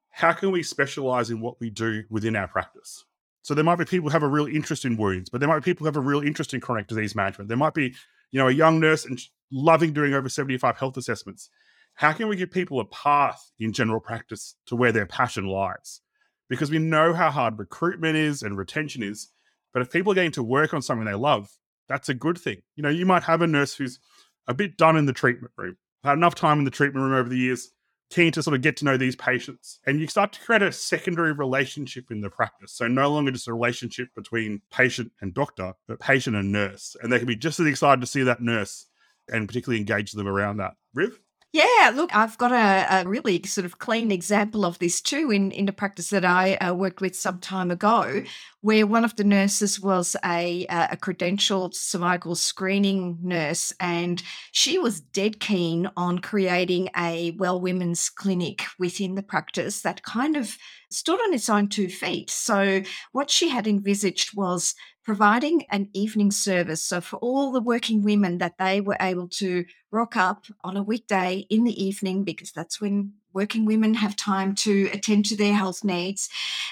how 0.10 0.34
can 0.34 0.52
we 0.52 0.64
specialize 0.64 1.30
in 1.30 1.40
what 1.40 1.60
we 1.60 1.70
do 1.70 2.04
within 2.10 2.36
our 2.36 2.48
practice? 2.48 3.06
So 3.42 3.54
there 3.54 3.64
might 3.64 3.78
be 3.78 3.86
people 3.86 4.10
who 4.10 4.14
have 4.14 4.24
a 4.24 4.28
real 4.28 4.48
interest 4.48 4.86
in 4.86 4.98
wounds, 4.98 5.30
but 5.30 5.40
there 5.40 5.48
might 5.48 5.60
be 5.64 5.72
people 5.72 5.84
who 5.84 5.88
have 5.88 5.96
a 5.96 6.02
real 6.02 6.22
interest 6.22 6.54
in 6.54 6.62
chronic 6.62 6.88
disease 6.88 7.16
management. 7.16 7.48
There 7.48 7.58
might 7.58 7.74
be, 7.74 7.96
you 8.32 8.40
know, 8.40 8.48
a 8.48 8.52
young 8.54 8.80
nurse 8.80 9.06
and 9.06 9.20
loving 9.52 9.94
doing 9.94 10.14
over 10.14 10.30
75 10.30 10.78
health 10.78 10.98
assessments. 10.98 11.50
How 11.96 12.14
can 12.14 12.28
we 12.28 12.36
give 12.36 12.52
people 12.52 12.80
a 12.80 12.86
path 12.86 13.52
in 13.60 13.74
general 13.74 14.00
practice 14.00 14.56
to 14.68 14.76
where 14.76 14.92
their 14.92 15.06
passion 15.06 15.48
lies? 15.48 16.02
Because 16.50 16.72
we 16.72 16.80
know 16.80 17.14
how 17.14 17.30
hard 17.30 17.60
recruitment 17.60 18.16
is 18.16 18.42
and 18.42 18.58
retention 18.58 19.04
is. 19.04 19.30
But 19.74 19.82
if 19.82 19.92
people 19.92 20.12
are 20.12 20.16
getting 20.16 20.32
to 20.32 20.44
work 20.44 20.74
on 20.74 20.82
something 20.82 21.06
they 21.06 21.14
love, 21.14 21.50
that's 21.88 22.10
a 22.10 22.14
good 22.14 22.38
thing. 22.38 22.62
You 22.76 22.84
know, 22.84 22.90
you 22.90 23.06
might 23.06 23.24
have 23.24 23.42
a 23.42 23.48
nurse 23.48 23.76
who's 23.76 24.00
a 24.48 24.54
bit 24.54 24.78
done 24.78 24.98
in 24.98 25.06
the 25.06 25.14
treatment 25.14 25.54
room, 25.58 25.78
had 26.04 26.14
enough 26.14 26.36
time 26.36 26.60
in 26.60 26.66
the 26.66 26.72
treatment 26.72 27.04
room 27.04 27.14
over 27.14 27.30
the 27.30 27.38
years, 27.38 27.72
keen 28.10 28.32
to 28.32 28.42
sort 28.42 28.56
of 28.56 28.62
get 28.62 28.78
to 28.78 28.86
know 28.86 28.98
these 28.98 29.16
patients. 29.16 29.80
And 29.86 30.00
you 30.00 30.08
start 30.08 30.34
to 30.34 30.42
create 30.42 30.62
a 30.62 30.72
secondary 30.72 31.32
relationship 31.32 32.06
in 32.10 32.22
the 32.22 32.30
practice. 32.30 32.74
So 32.74 32.88
no 32.88 33.12
longer 33.12 33.32
just 33.32 33.48
a 33.48 33.54
relationship 33.54 34.10
between 34.16 34.62
patient 34.72 35.12
and 35.22 35.34
doctor, 35.34 35.74
but 35.88 36.00
patient 36.00 36.36
and 36.36 36.52
nurse. 36.52 36.96
And 37.02 37.12
they 37.12 37.20
can 37.20 37.28
be 37.28 37.36
just 37.36 37.60
as 37.60 37.68
excited 37.68 38.02
to 38.02 38.08
see 38.08 38.24
that 38.24 38.42
nurse 38.42 38.88
and 39.32 39.48
particularly 39.48 39.80
engage 39.80 40.14
them 40.14 40.28
around 40.28 40.58
that. 40.58 40.74
Riv? 40.94 41.20
Yeah, 41.52 41.92
look, 41.96 42.16
I've 42.16 42.38
got 42.38 42.52
a, 42.52 43.02
a, 43.02 43.10
really 43.10 43.42
sort 43.44 43.66
of 43.66 43.80
clean 43.80 44.12
example 44.12 44.64
of 44.64 44.78
this 44.78 45.02
too 45.02 45.32
in, 45.32 45.50
in 45.50 45.68
a 45.68 45.72
practice 45.72 46.12
that 46.12 46.24
I 46.24 46.54
uh, 46.58 46.76
worked 46.76 47.02
with 47.02 47.16
some 47.16 47.40
time 47.40 47.72
ago, 47.72 48.24
where 48.62 48.86
one 48.86 49.04
of 49.04 49.16
the 49.16 49.24
nurses 49.24 49.80
was 49.80 50.16
a, 50.24 50.68
a 50.70 50.96
credentialed 50.96 51.74
cervical 51.74 52.36
screening 52.36 53.18
nurse, 53.24 53.74
and 53.80 54.22
she 54.52 54.78
was 54.78 55.02
dead 55.02 55.40
keen 55.40 55.90
on 55.98 56.20
creating 56.20 56.90
a 56.96 57.32
well 57.32 57.60
women's 57.60 58.12
clinic 58.12 58.66
within 58.78 59.16
the 59.16 59.24
practice 59.24 59.82
that 59.82 60.04
kind 60.04 60.38
of 60.38 60.56
stood 60.92 61.20
on 61.20 61.34
its 61.34 61.50
own 61.50 61.68
two 61.68 61.90
feet. 61.90 62.30
So, 62.30 62.84
what 63.12 63.32
she 63.32 63.50
had 63.50 63.66
envisaged 63.66 64.38
was 64.38 64.76
providing 65.10 65.66
an 65.72 65.90
evening 65.92 66.30
service. 66.30 66.84
So, 66.84 67.02
for 67.02 67.18
all 67.18 67.52
the 67.52 67.60
working 67.60 68.04
women, 68.04 68.38
that 68.38 68.60
they 68.60 68.80
were 68.80 68.96
able 69.02 69.28
to 69.40 69.66
rock 69.90 70.16
up 70.16 70.46
on 70.64 70.78
a 70.78 70.84
weekday 70.84 71.48
in 71.50 71.64
the 71.64 71.84
evening 71.84 72.24
because 72.24 72.52
that's 72.52 72.80
when 72.80 73.14
working 73.34 73.66
women 73.66 73.94
have 73.96 74.16
time 74.16 74.56
to 74.56 74.90
attend 74.94 75.26
to 75.26 75.36
their 75.36 75.54
health 75.54 75.84
needs. 75.84 76.30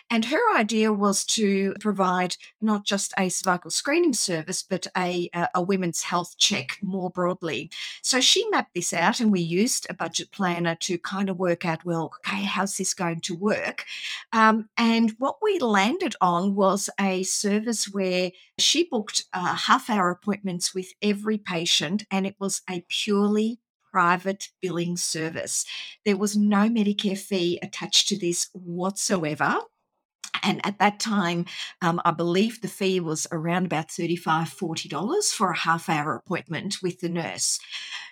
And 0.09 0.25
her 0.25 0.57
idea 0.57 0.91
was 0.93 1.25
to 1.25 1.73
provide 1.79 2.35
not 2.61 2.85
just 2.85 3.13
a 3.17 3.29
cervical 3.29 3.71
screening 3.71 4.13
service, 4.13 4.63
but 4.63 4.87
a, 4.95 5.29
a 5.53 5.61
women's 5.61 6.01
health 6.03 6.35
check 6.37 6.77
more 6.81 7.09
broadly. 7.09 7.69
So 8.01 8.21
she 8.21 8.47
mapped 8.49 8.73
this 8.73 8.93
out, 8.93 9.19
and 9.19 9.31
we 9.31 9.41
used 9.41 9.87
a 9.89 9.93
budget 9.93 10.31
planner 10.31 10.75
to 10.81 10.97
kind 10.97 11.29
of 11.29 11.37
work 11.37 11.65
out 11.65 11.85
well, 11.85 12.13
okay, 12.17 12.43
how's 12.43 12.77
this 12.77 12.93
going 12.93 13.21
to 13.21 13.35
work? 13.35 13.85
Um, 14.33 14.69
and 14.77 15.11
what 15.19 15.37
we 15.41 15.59
landed 15.59 16.15
on 16.21 16.55
was 16.55 16.89
a 16.99 17.23
service 17.23 17.85
where 17.85 18.31
she 18.57 18.87
booked 18.89 19.25
uh, 19.33 19.55
half 19.55 19.89
hour 19.89 20.09
appointments 20.09 20.73
with 20.73 20.93
every 21.01 21.37
patient, 21.37 22.05
and 22.11 22.25
it 22.25 22.35
was 22.39 22.61
a 22.69 22.85
purely 22.87 23.59
private 23.97 24.49
billing 24.61 24.95
service. 24.95 25.65
There 26.05 26.17
was 26.17 26.37
no 26.37 26.69
Medicare 26.69 27.17
fee 27.17 27.57
attached 27.63 28.07
to 28.09 28.19
this 28.19 28.47
whatsoever. 28.53 29.57
And 30.43 30.63
at 30.63 30.77
that 30.77 30.99
time, 30.99 31.45
um, 31.81 31.99
I 32.05 32.11
believe 32.11 32.61
the 32.61 32.67
fee 32.67 32.99
was 32.99 33.25
around 33.31 33.65
about 33.65 33.87
$35, 33.87 34.21
$40 34.55 35.31
for 35.31 35.49
a 35.49 35.57
half 35.57 35.89
hour 35.89 36.13
appointment 36.13 36.77
with 36.83 36.99
the 36.99 37.09
nurse. 37.09 37.59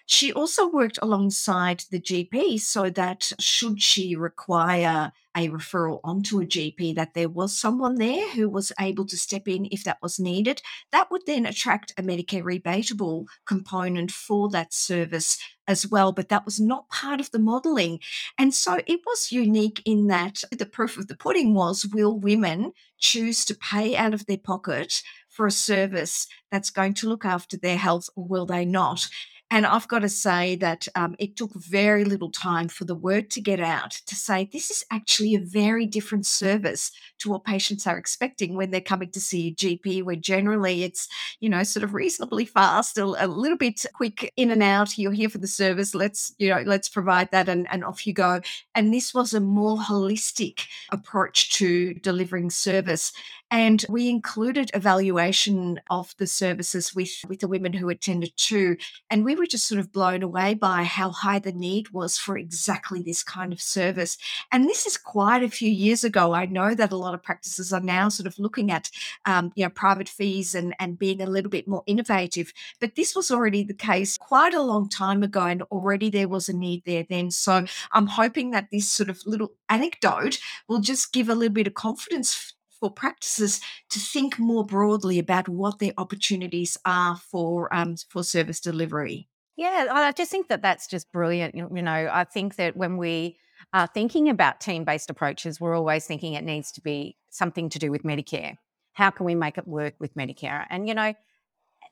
She 0.07 0.31
also 0.31 0.69
worked 0.69 0.99
alongside 1.01 1.83
the 1.89 1.99
GP 1.99 2.59
so 2.59 2.89
that 2.91 3.31
should 3.39 3.81
she 3.81 4.15
require 4.15 5.11
a 5.35 5.49
referral 5.49 5.99
onto 6.03 6.39
a 6.39 6.45
GP, 6.45 6.95
that 6.95 7.13
there 7.13 7.27
was 7.27 7.57
someone 7.57 7.95
there 7.95 8.29
who 8.31 8.47
was 8.47 8.71
able 8.79 9.05
to 9.05 9.17
step 9.17 9.47
in 9.47 9.67
if 9.71 9.83
that 9.83 9.97
was 10.01 10.19
needed. 10.19 10.61
That 10.91 11.11
would 11.11 11.23
then 11.25 11.45
attract 11.45 11.91
a 11.97 12.03
Medicare 12.03 12.43
rebatable 12.43 13.25
component 13.45 14.11
for 14.11 14.49
that 14.49 14.73
service 14.73 15.37
as 15.67 15.87
well, 15.87 16.11
but 16.11 16.29
that 16.29 16.45
was 16.45 16.59
not 16.59 16.89
part 16.89 17.19
of 17.19 17.31
the 17.31 17.39
modeling. 17.39 17.99
And 18.37 18.53
so 18.53 18.79
it 18.87 19.01
was 19.05 19.31
unique 19.31 19.81
in 19.85 20.07
that 20.07 20.43
the 20.51 20.65
proof 20.65 20.97
of 20.97 21.07
the 21.07 21.17
pudding 21.17 21.53
was 21.53 21.85
will 21.85 22.17
women 22.17 22.71
choose 22.99 23.43
to 23.45 23.55
pay 23.55 23.95
out 23.97 24.13
of 24.13 24.25
their 24.25 24.37
pocket 24.37 25.01
for 25.27 25.45
a 25.45 25.51
service 25.51 26.27
that's 26.49 26.69
going 26.69 26.93
to 26.93 27.09
look 27.09 27.25
after 27.25 27.57
their 27.57 27.77
health 27.77 28.09
or 28.15 28.25
will 28.25 28.45
they 28.45 28.63
not? 28.63 29.07
And 29.51 29.65
I've 29.65 29.87
got 29.87 29.99
to 29.99 30.09
say 30.09 30.55
that 30.55 30.87
um, 30.95 31.15
it 31.19 31.37
took 31.37 31.53
very 31.53 32.03
little 32.03 32.31
time 32.31 32.67
for 32.67 32.83
the 32.83 32.95
word 32.95 33.29
to 33.31 33.41
get 33.41 33.59
out 33.59 33.91
to 34.07 34.15
say 34.15 34.49
this 34.51 34.71
is 34.71 34.83
actually 34.91 35.35
a 35.35 35.39
very 35.39 35.85
different 35.85 36.25
service 36.25 36.91
to 37.19 37.29
what 37.29 37.43
patients 37.43 37.85
are 37.85 37.97
expecting 37.97 38.55
when 38.55 38.71
they're 38.71 38.81
coming 38.81 39.11
to 39.11 39.21
see 39.21 39.49
a 39.49 39.53
GP, 39.53 40.03
where 40.03 40.15
generally 40.15 40.83
it's, 40.83 41.07
you 41.39 41.49
know, 41.49 41.61
sort 41.61 41.83
of 41.83 41.93
reasonably 41.93 42.45
fast, 42.45 42.97
a, 42.97 43.05
a 43.05 43.27
little 43.27 43.57
bit 43.57 43.85
quick 43.93 44.33
in 44.35 44.49
and 44.49 44.63
out. 44.63 44.97
You're 44.97 45.11
here 45.11 45.29
for 45.29 45.37
the 45.37 45.47
service. 45.47 45.93
Let's, 45.93 46.33
you 46.39 46.49
know, 46.49 46.63
let's 46.65 46.89
provide 46.89 47.29
that 47.31 47.47
and, 47.47 47.67
and 47.71 47.85
off 47.85 48.07
you 48.07 48.13
go. 48.13 48.41
And 48.73 48.91
this 48.91 49.13
was 49.13 49.33
a 49.33 49.39
more 49.39 49.77
holistic 49.77 50.65
approach 50.91 51.51
to 51.53 51.93
delivering 51.93 52.49
service. 52.49 53.13
And 53.51 53.85
we 53.87 54.09
included 54.09 54.71
evaluation 54.73 55.79
of 55.89 56.15
the 56.17 56.27
services 56.27 56.95
with, 56.95 57.11
with 57.27 57.39
the 57.39 57.47
women 57.47 57.73
who 57.73 57.89
attended 57.89 58.35
too. 58.37 58.75
And 59.09 59.23
we 59.23 59.35
were 59.35 59.45
just 59.45 59.67
sort 59.67 59.79
of 59.79 59.91
blown 59.91 60.23
away 60.23 60.55
by 60.55 60.83
how 60.83 61.11
high 61.11 61.39
the 61.39 61.51
need 61.51 61.91
was 61.91 62.17
for 62.17 62.37
exactly 62.37 63.01
this 63.01 63.23
kind 63.23 63.53
of 63.53 63.61
service. 63.61 64.17
And 64.51 64.65
this 64.65 64.85
is 64.85 64.97
quite 64.97 65.43
a 65.43 65.49
few 65.49 65.69
years 65.69 66.03
ago. 66.03 66.33
I 66.33 66.47
know 66.47 66.73
that 66.73 66.91
a 66.91 66.97
lot 66.97 67.13
of 67.13 67.21
practices 67.21 67.71
are 67.71 67.79
now 67.79 68.09
sort 68.09 68.27
of 68.27 68.39
looking 68.39 68.71
at, 68.71 68.89
um, 69.25 69.51
you 69.55 69.63
know, 69.63 69.69
private 69.69 70.09
fees 70.09 70.55
and, 70.55 70.75
and 70.79 70.97
being 70.97 71.21
a 71.21 71.27
little 71.27 71.51
bit 71.51 71.67
more 71.67 71.83
innovative. 71.85 72.51
But 72.79 72.95
this 72.95 73.15
was 73.15 73.29
already 73.29 73.63
the 73.63 73.73
case 73.73 74.17
quite 74.17 74.53
a 74.53 74.61
long 74.61 74.89
time 74.89 75.21
ago. 75.21 75.45
And 75.45 75.61
already 75.63 76.09
there 76.09 76.27
was 76.27 76.49
a 76.49 76.53
need 76.53 76.83
there 76.85 77.05
then. 77.07 77.29
So 77.29 77.65
I'm 77.91 78.07
hoping 78.07 78.51
that 78.51 78.69
this 78.71 78.89
sort 78.89 79.09
of 79.09 79.21
little 79.25 79.53
anecdote 79.69 80.39
will 80.67 80.79
just 80.79 81.13
give 81.13 81.29
a 81.29 81.35
little 81.35 81.53
bit 81.53 81.67
of 81.67 81.75
confidence 81.75 82.54
for 82.79 82.91
practices 82.91 83.61
to 83.89 83.99
think 83.99 84.37
more 84.39 84.65
broadly 84.65 85.19
about 85.19 85.47
what 85.47 85.79
their 85.79 85.93
opportunities 85.97 86.77
are 86.85 87.17
for 87.17 87.73
um, 87.73 87.95
for 88.09 88.23
service 88.23 88.59
delivery. 88.59 89.27
Yeah, 89.57 89.87
I 89.89 90.11
just 90.11 90.31
think 90.31 90.49
that 90.49 90.61
that's 90.61 90.87
just 90.87 91.11
brilliant. 91.11 91.55
You 91.55 91.69
know, 91.69 92.09
I 92.11 92.25
think 92.25 92.55
that 92.57 92.75
when 92.75 92.97
we 92.97 93.37
are 93.73 93.87
thinking 93.87 94.29
about 94.29 94.59
team 94.59 94.83
based 94.83 95.09
approaches, 95.09 95.61
we're 95.61 95.75
always 95.75 96.05
thinking 96.05 96.33
it 96.33 96.43
needs 96.43 96.71
to 96.73 96.81
be 96.81 97.17
something 97.29 97.69
to 97.69 97.79
do 97.79 97.89
with 97.89 98.03
Medicare. 98.03 98.57
How 98.93 99.09
can 99.09 99.25
we 99.25 99.35
make 99.35 99.57
it 99.57 99.67
work 99.67 99.95
with 99.99 100.15
Medicare? 100.15 100.65
And, 100.69 100.87
you 100.87 100.93
know, 100.93 101.13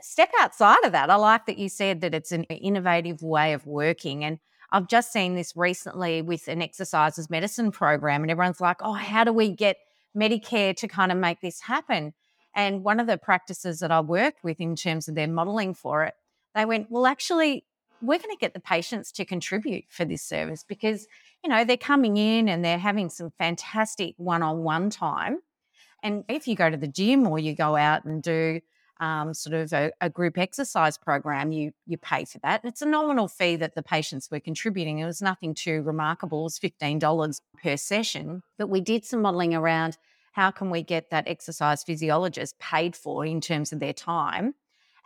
step 0.02 0.30
outside 0.40 0.84
of 0.84 0.92
that. 0.92 1.10
I 1.10 1.16
like 1.16 1.46
that 1.46 1.58
you 1.58 1.70
said 1.70 2.02
that 2.02 2.14
it's 2.14 2.32
an 2.32 2.44
innovative 2.44 3.22
way 3.22 3.54
of 3.54 3.66
working. 3.66 4.24
And 4.24 4.40
I've 4.72 4.88
just 4.88 5.14
seen 5.14 5.36
this 5.36 5.56
recently 5.56 6.22
with 6.22 6.48
an 6.48 6.62
Exercise 6.62 7.18
is 7.18 7.30
Medicine 7.30 7.72
program, 7.72 8.24
and 8.24 8.32
everyone's 8.32 8.60
like, 8.60 8.78
oh, 8.82 8.94
how 8.94 9.24
do 9.24 9.32
we 9.32 9.52
get 9.52 9.78
Medicare 10.16 10.76
to 10.78 10.88
kind 10.88 11.12
of 11.12 11.18
make 11.18 11.42
this 11.42 11.62
happen. 11.62 12.14
And 12.56 12.84
one 12.84 13.00
of 13.00 13.08
the 13.08 13.18
practices 13.18 13.80
that 13.80 13.92
I 13.92 14.00
worked 14.00 14.44
with 14.44 14.60
in 14.60 14.76
terms 14.76 15.08
of 15.08 15.16
their 15.16 15.28
modeling 15.28 15.74
for 15.74 16.04
it, 16.04 16.14
they 16.54 16.66
went, 16.66 16.92
well, 16.92 17.08
actually, 17.08 17.66
we're 18.02 18.20
going 18.20 18.36
to 18.36 18.40
get 18.40 18.54
the 18.54 18.60
patients 18.60 19.12
to 19.14 19.26
contribute 19.26 19.86
for 19.90 20.06
this 20.06 20.22
service 20.22 20.64
because, 20.68 21.08
you 21.44 21.50
know, 21.50 21.64
they're 21.64 21.78
coming 21.78 22.18
in 22.18 22.50
and 22.50 22.64
they're 22.64 22.78
having 22.78 23.10
some 23.10 23.32
fantastic 23.38 24.14
one 24.18 24.44
on 24.44 24.64
one 24.64 24.90
time. 24.90 25.40
And 26.04 26.26
if 26.28 26.48
you 26.48 26.56
go 26.56 26.70
to 26.70 26.78
the 26.78 26.88
gym 26.88 27.26
or 27.26 27.40
you 27.40 27.56
go 27.56 27.76
out 27.76 28.04
and 28.04 28.22
do 28.22 28.60
um, 29.00 29.34
sort 29.34 29.54
of 29.56 29.74
a, 29.74 29.92
a, 30.02 30.10
group 30.10 30.38
exercise 30.38 30.98
program, 30.98 31.52
you 31.52 31.72
you 31.88 31.98
pay 31.98 32.26
for 32.26 32.40
that. 32.40 32.62
It's 32.64 32.82
a 32.82 32.86
nominal 32.86 33.28
fee 33.28 33.56
that 33.58 33.76
the 33.76 33.84
patients 33.84 34.30
were 34.32 34.40
contributing. 34.40 35.00
It 35.00 35.06
was 35.06 35.22
nothing 35.22 35.56
too 35.56 35.82
remarkable. 35.82 36.42
It 36.42 36.44
was 36.44 36.58
fifteen 36.60 37.00
dollars 37.00 37.42
per 37.62 37.76
session. 37.76 38.44
But 38.58 38.70
we 38.70 38.82
did 38.82 39.04
some 39.04 39.22
modelling 39.22 39.56
around 39.56 39.98
how 40.34 40.52
can 40.52 40.70
we 40.70 40.84
get 40.84 41.10
that 41.10 41.28
exercise 41.28 41.84
physiologist 41.84 42.60
paid 42.60 42.96
for 42.96 43.26
in 43.26 43.42
terms 43.42 43.74
of 43.74 43.80
their 43.80 43.94
time 43.94 44.54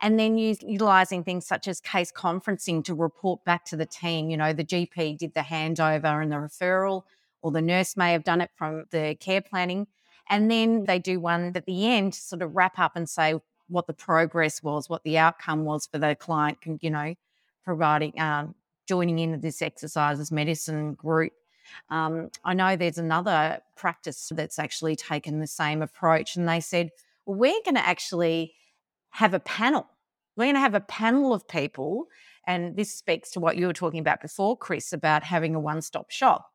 and 0.00 0.18
then 0.18 0.38
use, 0.38 0.62
utilizing 0.62 1.24
things 1.24 1.46
such 1.46 1.68
as 1.68 1.80
case 1.80 2.12
conferencing 2.12 2.84
to 2.84 2.94
report 2.94 3.44
back 3.44 3.64
to 3.64 3.76
the 3.76 3.86
team 3.86 4.30
you 4.30 4.36
know 4.36 4.52
the 4.52 4.64
gp 4.64 5.16
did 5.18 5.34
the 5.34 5.40
handover 5.40 6.22
and 6.22 6.32
the 6.32 6.36
referral 6.36 7.02
or 7.42 7.50
the 7.50 7.62
nurse 7.62 7.96
may 7.96 8.12
have 8.12 8.24
done 8.24 8.40
it 8.40 8.50
from 8.56 8.84
the 8.90 9.16
care 9.20 9.42
planning 9.42 9.86
and 10.30 10.50
then 10.50 10.84
they 10.84 10.98
do 10.98 11.20
one 11.20 11.52
at 11.54 11.66
the 11.66 11.86
end 11.86 12.12
to 12.12 12.20
sort 12.20 12.42
of 12.42 12.54
wrap 12.54 12.78
up 12.78 12.92
and 12.94 13.08
say 13.08 13.34
what 13.68 13.86
the 13.86 13.92
progress 13.92 14.62
was 14.62 14.88
what 14.88 15.02
the 15.04 15.18
outcome 15.18 15.64
was 15.64 15.86
for 15.86 15.98
the 15.98 16.14
client 16.14 16.58
you 16.80 16.90
know 16.90 17.14
providing 17.64 18.18
um, 18.20 18.54
joining 18.86 19.18
in 19.18 19.40
this 19.40 19.62
Exercise 19.62 20.18
is 20.18 20.32
Medicine 20.32 20.94
group 20.94 21.32
um, 21.90 22.30
I 22.44 22.54
know 22.54 22.76
there's 22.76 22.98
another 22.98 23.60
practice 23.76 24.30
that's 24.34 24.58
actually 24.58 24.96
taken 24.96 25.40
the 25.40 25.46
same 25.46 25.82
approach, 25.82 26.36
and 26.36 26.48
they 26.48 26.60
said, 26.60 26.90
well, 27.26 27.38
we're 27.38 27.62
going 27.64 27.74
to 27.74 27.86
actually 27.86 28.54
have 29.10 29.34
a 29.34 29.40
panel. 29.40 29.86
We're 30.36 30.46
going 30.46 30.54
to 30.54 30.60
have 30.60 30.74
a 30.74 30.80
panel 30.80 31.32
of 31.32 31.48
people, 31.48 32.06
and 32.46 32.76
this 32.76 32.94
speaks 32.94 33.30
to 33.30 33.40
what 33.40 33.56
you 33.56 33.66
were 33.66 33.72
talking 33.72 34.00
about 34.00 34.20
before, 34.20 34.56
Chris, 34.56 34.92
about 34.92 35.24
having 35.24 35.54
a 35.54 35.60
one 35.60 35.82
stop 35.82 36.10
shop. 36.10 36.50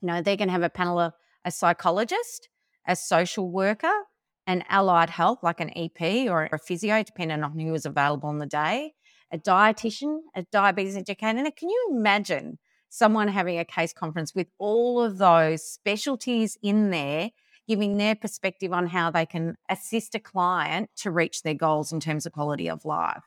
You 0.00 0.08
know, 0.08 0.22
they're 0.22 0.36
going 0.36 0.48
to 0.48 0.52
have 0.52 0.62
a 0.62 0.70
panel 0.70 0.98
of 0.98 1.12
a 1.44 1.50
psychologist, 1.50 2.48
a 2.86 2.96
social 2.96 3.50
worker, 3.50 3.92
an 4.46 4.64
allied 4.68 5.10
health 5.10 5.42
like 5.42 5.60
an 5.60 5.70
EP 5.76 6.28
or 6.28 6.48
a 6.52 6.58
physio, 6.58 7.02
depending 7.02 7.42
on 7.42 7.58
who 7.58 7.74
is 7.74 7.86
available 7.86 8.28
on 8.28 8.38
the 8.38 8.46
day, 8.46 8.94
a 9.32 9.38
dietitian, 9.38 10.20
a 10.34 10.42
diabetes 10.52 10.96
educator. 10.96 11.38
And 11.38 11.56
can 11.56 11.68
you 11.68 11.88
imagine 11.92 12.58
someone 12.88 13.28
having 13.28 13.58
a 13.58 13.64
case 13.64 13.92
conference 13.92 14.34
with 14.34 14.48
all 14.58 15.02
of 15.02 15.18
those 15.18 15.62
specialties 15.62 16.56
in 16.62 16.90
there, 16.90 17.30
giving 17.68 17.96
their 17.96 18.14
perspective 18.14 18.72
on 18.72 18.86
how 18.86 19.10
they 19.10 19.26
can 19.26 19.56
assist 19.68 20.14
a 20.14 20.20
client 20.20 20.90
to 20.96 21.10
reach 21.10 21.42
their 21.42 21.54
goals 21.54 21.92
in 21.92 22.00
terms 22.00 22.26
of 22.26 22.32
quality 22.32 22.70
of 22.70 22.84
life. 22.84 23.22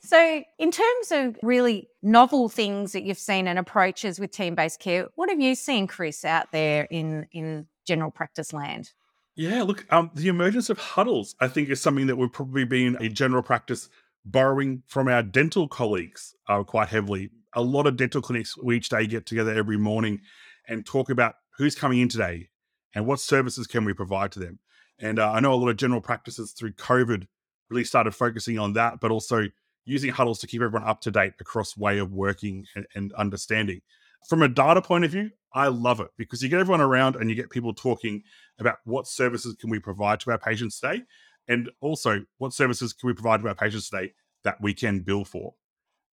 So, 0.00 0.42
in 0.58 0.70
terms 0.70 1.12
of 1.12 1.38
really 1.42 1.88
novel 2.02 2.50
things 2.50 2.92
that 2.92 3.04
you've 3.04 3.18
seen 3.18 3.48
and 3.48 3.58
approaches 3.58 4.20
with 4.20 4.32
team 4.32 4.54
based 4.54 4.78
care, 4.78 5.06
what 5.14 5.30
have 5.30 5.40
you 5.40 5.54
seen, 5.54 5.86
Chris, 5.86 6.26
out 6.26 6.52
there 6.52 6.86
in, 6.90 7.26
in 7.32 7.66
general 7.86 8.10
practice 8.10 8.52
land? 8.52 8.92
Yeah, 9.36 9.62
look, 9.62 9.84
um, 9.92 10.10
the 10.14 10.28
emergence 10.28 10.70
of 10.70 10.78
huddles, 10.78 11.34
I 11.40 11.48
think, 11.48 11.68
is 11.68 11.80
something 11.80 12.06
that 12.06 12.16
we've 12.16 12.32
probably 12.32 12.64
been 12.64 12.96
a 13.00 13.08
general 13.08 13.42
practice 13.42 13.88
borrowing 14.24 14.82
from 14.86 15.08
our 15.08 15.22
dental 15.22 15.68
colleagues 15.68 16.34
uh, 16.48 16.62
quite 16.62 16.88
heavily 16.88 17.30
a 17.54 17.62
lot 17.62 17.86
of 17.86 17.96
dental 17.96 18.20
clinics 18.20 18.56
we 18.58 18.76
each 18.76 18.88
day 18.88 19.06
get 19.06 19.26
together 19.26 19.52
every 19.52 19.76
morning 19.76 20.20
and 20.68 20.84
talk 20.84 21.10
about 21.10 21.36
who's 21.56 21.74
coming 21.74 22.00
in 22.00 22.08
today 22.08 22.48
and 22.94 23.06
what 23.06 23.20
services 23.20 23.66
can 23.66 23.84
we 23.84 23.92
provide 23.92 24.32
to 24.32 24.38
them. 24.38 24.58
And 24.98 25.18
uh, 25.18 25.30
I 25.30 25.40
know 25.40 25.52
a 25.52 25.56
lot 25.56 25.68
of 25.68 25.76
general 25.76 26.00
practices 26.00 26.52
through 26.52 26.72
COVID 26.72 27.26
really 27.70 27.84
started 27.84 28.12
focusing 28.12 28.58
on 28.58 28.74
that, 28.74 29.00
but 29.00 29.10
also 29.10 29.44
using 29.84 30.10
huddles 30.10 30.38
to 30.40 30.46
keep 30.46 30.62
everyone 30.62 30.88
up 30.88 31.00
to 31.02 31.10
date 31.10 31.34
across 31.40 31.76
way 31.76 31.98
of 31.98 32.12
working 32.12 32.66
and, 32.74 32.86
and 32.94 33.12
understanding. 33.14 33.80
From 34.28 34.42
a 34.42 34.48
data 34.48 34.80
point 34.80 35.04
of 35.04 35.10
view, 35.10 35.30
I 35.54 35.68
love 35.68 36.00
it 36.00 36.08
because 36.18 36.42
you 36.42 36.48
get 36.48 36.60
everyone 36.60 36.80
around 36.80 37.16
and 37.16 37.30
you 37.30 37.36
get 37.36 37.48
people 37.48 37.72
talking 37.72 38.24
about 38.58 38.78
what 38.84 39.06
services 39.06 39.54
can 39.54 39.70
we 39.70 39.78
provide 39.78 40.20
to 40.20 40.32
our 40.32 40.38
patients 40.38 40.80
today, 40.80 41.02
and 41.48 41.70
also 41.80 42.24
what 42.38 42.52
services 42.52 42.92
can 42.92 43.06
we 43.06 43.14
provide 43.14 43.40
to 43.40 43.48
our 43.48 43.54
patients 43.54 43.88
today 43.88 44.12
that 44.42 44.60
we 44.60 44.74
can 44.74 45.00
bill 45.00 45.24
for. 45.24 45.54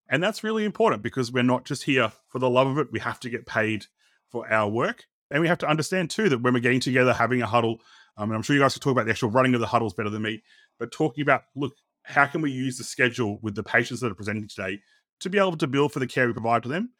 And 0.10 0.21
that's 0.21 0.43
really 0.43 0.65
important 0.65 1.01
because 1.01 1.32
we're 1.32 1.43
not 1.43 1.65
just 1.65 1.84
here 1.84 2.12
for 2.27 2.39
the 2.39 2.49
love 2.49 2.67
of 2.67 2.77
it. 2.77 2.91
We 2.91 2.99
have 2.99 3.19
to 3.21 3.30
get 3.30 3.45
paid 3.45 3.86
for 4.30 4.51
our 4.51 4.69
work. 4.69 5.06
And 5.32 5.41
we 5.41 5.47
have 5.47 5.60
to 5.60 5.69
understand 5.69 6.10
too 6.10 6.30
that 6.30 6.41
when 6.41 6.54
we're 6.54 6.60
getting 6.60 6.82
together, 6.82 7.13
having 7.13 7.41
a 7.41 7.47
huddle, 7.47 7.80
um, 8.17 8.30
and 8.30 8.36
I'm 8.36 8.41
sure 8.41 8.56
you 8.56 8.62
guys 8.62 8.73
can 8.73 8.82
talk 8.82 8.91
about 8.91 9.06
the 9.06 9.12
actual 9.12 9.30
running 9.30 9.54
of 9.56 9.62
the 9.62 9.67
huddles 9.67 9.93
better 9.93 10.10
than 10.10 10.21
me, 10.21 10.43
but 10.77 10.91
talking 10.91 11.21
about, 11.21 11.43
look, 11.56 11.73
how 12.04 12.25
can 12.25 12.41
we 12.41 12.51
use 12.51 12.77
the 12.77 12.84
schedule 12.84 13.39
with 13.41 13.56
the 13.56 13.63
patients 13.63 14.01
that 14.01 14.12
are 14.12 14.15
presenting 14.15 14.47
today 14.47 14.82
to 15.21 15.30
be 15.30 15.38
able 15.38 15.56
to 15.56 15.67
bill 15.67 15.88
for 15.88 15.99
the 15.99 16.08
care 16.08 16.27
we 16.27 16.34
provide 16.34 16.63
to 16.63 16.69
them? 16.69 16.91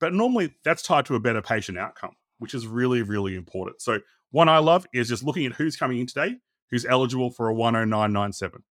But 0.00 0.12
normally 0.12 0.54
that's 0.64 0.82
tied 0.82 1.06
to 1.06 1.14
a 1.14 1.20
better 1.20 1.42
patient 1.42 1.78
outcome, 1.78 2.12
which 2.38 2.54
is 2.54 2.66
really, 2.66 3.02
really 3.02 3.34
important. 3.34 3.80
So, 3.80 4.00
one 4.30 4.48
I 4.48 4.58
love 4.58 4.86
is 4.92 5.08
just 5.08 5.22
looking 5.22 5.46
at 5.46 5.52
who's 5.52 5.76
coming 5.76 5.98
in 5.98 6.06
today, 6.06 6.36
who's 6.70 6.84
eligible 6.84 7.30
for 7.30 7.48
a 7.48 7.54
10997. 7.54 8.62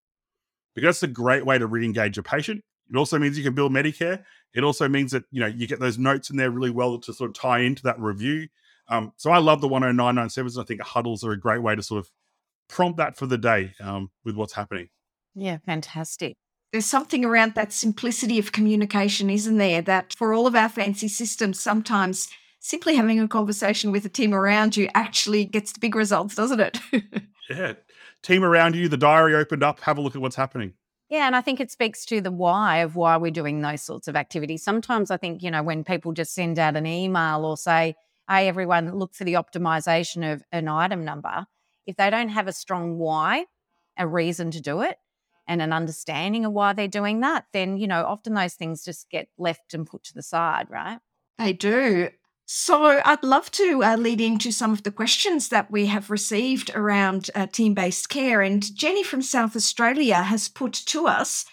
Because 0.75 0.97
it's 0.97 1.03
a 1.03 1.07
great 1.07 1.45
way 1.45 1.57
to 1.57 1.65
re 1.65 1.85
engage 1.85 2.17
a 2.17 2.23
patient. 2.23 2.61
It 2.89 2.97
also 2.97 3.17
means 3.17 3.37
you 3.37 3.43
can 3.43 3.55
build 3.55 3.71
Medicare. 3.71 4.23
It 4.53 4.63
also 4.63 4.87
means 4.87 5.11
that 5.11 5.23
you 5.31 5.39
know 5.39 5.47
you 5.47 5.67
get 5.67 5.79
those 5.79 5.97
notes 5.97 6.29
in 6.29 6.37
there 6.37 6.51
really 6.51 6.69
well 6.69 6.99
to 6.99 7.13
sort 7.13 7.29
of 7.29 7.35
tie 7.35 7.59
into 7.59 7.83
that 7.83 7.99
review. 7.99 8.47
Um, 8.87 9.13
so 9.17 9.31
I 9.31 9.39
love 9.39 9.61
the 9.61 9.67
10997s. 9.67 10.61
I 10.61 10.63
think 10.63 10.81
huddles 10.81 11.23
are 11.23 11.31
a 11.31 11.39
great 11.39 11.63
way 11.63 11.75
to 11.75 11.81
sort 11.81 11.99
of 11.99 12.11
prompt 12.67 12.97
that 12.97 13.17
for 13.17 13.25
the 13.25 13.37
day 13.37 13.73
um, 13.79 14.11
with 14.23 14.35
what's 14.35 14.53
happening. 14.53 14.89
Yeah, 15.33 15.57
fantastic. 15.65 16.37
There's 16.71 16.85
something 16.85 17.23
around 17.23 17.55
that 17.55 17.71
simplicity 17.71 18.37
of 18.39 18.51
communication, 18.51 19.29
isn't 19.29 19.57
there? 19.57 19.81
That 19.81 20.13
for 20.17 20.33
all 20.33 20.47
of 20.47 20.55
our 20.55 20.69
fancy 20.69 21.07
systems, 21.07 21.59
sometimes 21.59 22.27
simply 22.59 22.95
having 22.95 23.19
a 23.19 23.27
conversation 23.27 23.91
with 23.91 24.05
a 24.05 24.09
team 24.09 24.33
around 24.33 24.75
you 24.75 24.89
actually 24.93 25.45
gets 25.45 25.71
the 25.71 25.79
big 25.79 25.95
results, 25.95 26.35
doesn't 26.35 26.59
it? 26.59 26.79
yeah. 27.49 27.73
Team 28.23 28.43
around 28.43 28.75
you, 28.75 28.89
the 28.89 28.97
diary 28.97 29.35
opened 29.35 29.63
up, 29.63 29.79
have 29.81 29.97
a 29.97 30.01
look 30.01 30.15
at 30.15 30.21
what's 30.21 30.35
happening. 30.35 30.73
Yeah, 31.09 31.27
and 31.27 31.35
I 31.35 31.41
think 31.41 31.59
it 31.59 31.69
speaks 31.69 32.03
to 32.05 32.19
the 32.19 32.31
why 32.31 32.77
of 32.77 32.95
why 32.95 33.17
we're 33.17 33.29
doing 33.29 33.61
those 33.61 33.83
sorts 33.83 34.07
of 34.07 34.15
activities. 34.15 34.63
Sometimes 34.63 35.11
I 35.11 35.17
think, 35.17 35.43
you 35.43 35.51
know, 35.51 35.61
when 35.61 35.83
people 35.83 36.11
just 36.11 36.33
send 36.33 36.57
out 36.57 36.75
an 36.75 36.87
email 36.87 37.45
or 37.45 37.55
say, 37.55 37.93
hey, 38.27 38.47
everyone, 38.47 38.97
look 38.97 39.13
for 39.13 39.23
the 39.23 39.33
optimization 39.33 40.33
of 40.33 40.41
an 40.51 40.67
item 40.67 41.05
number, 41.05 41.45
if 41.85 41.95
they 41.97 42.09
don't 42.09 42.29
have 42.29 42.47
a 42.47 42.53
strong 42.53 42.97
why, 42.97 43.45
a 43.97 44.07
reason 44.07 44.49
to 44.51 44.61
do 44.61 44.81
it, 44.81 44.97
and 45.47 45.61
an 45.61 45.73
understanding 45.73 46.45
of 46.45 46.51
why 46.51 46.73
they're 46.73 46.87
doing 46.87 47.21
that, 47.21 47.45
then, 47.53 47.77
you 47.77 47.87
know, 47.87 48.05
often 48.05 48.33
those 48.33 48.55
things 48.55 48.83
just 48.83 49.09
get 49.09 49.27
left 49.37 49.73
and 49.73 49.85
put 49.87 50.03
to 50.03 50.13
the 50.13 50.23
side, 50.23 50.67
right? 50.69 50.99
They 51.37 51.53
do. 51.53 52.09
So, 52.47 53.01
I'd 53.03 53.23
love 53.23 53.49
to 53.51 53.83
uh, 53.83 53.97
lead 53.97 54.21
into 54.21 54.51
some 54.51 54.71
of 54.71 54.83
the 54.83 54.91
questions 54.91 55.49
that 55.49 55.71
we 55.71 55.87
have 55.87 56.11
received 56.11 56.69
around 56.75 57.31
uh, 57.33 57.47
team 57.47 57.73
based 57.73 58.09
care. 58.09 58.41
And 58.41 58.63
Jenny 58.75 59.03
from 59.03 59.23
South 59.23 59.55
Australia 59.55 60.21
has 60.21 60.47
put 60.47 60.73
to 60.73 61.07
us 61.07 61.45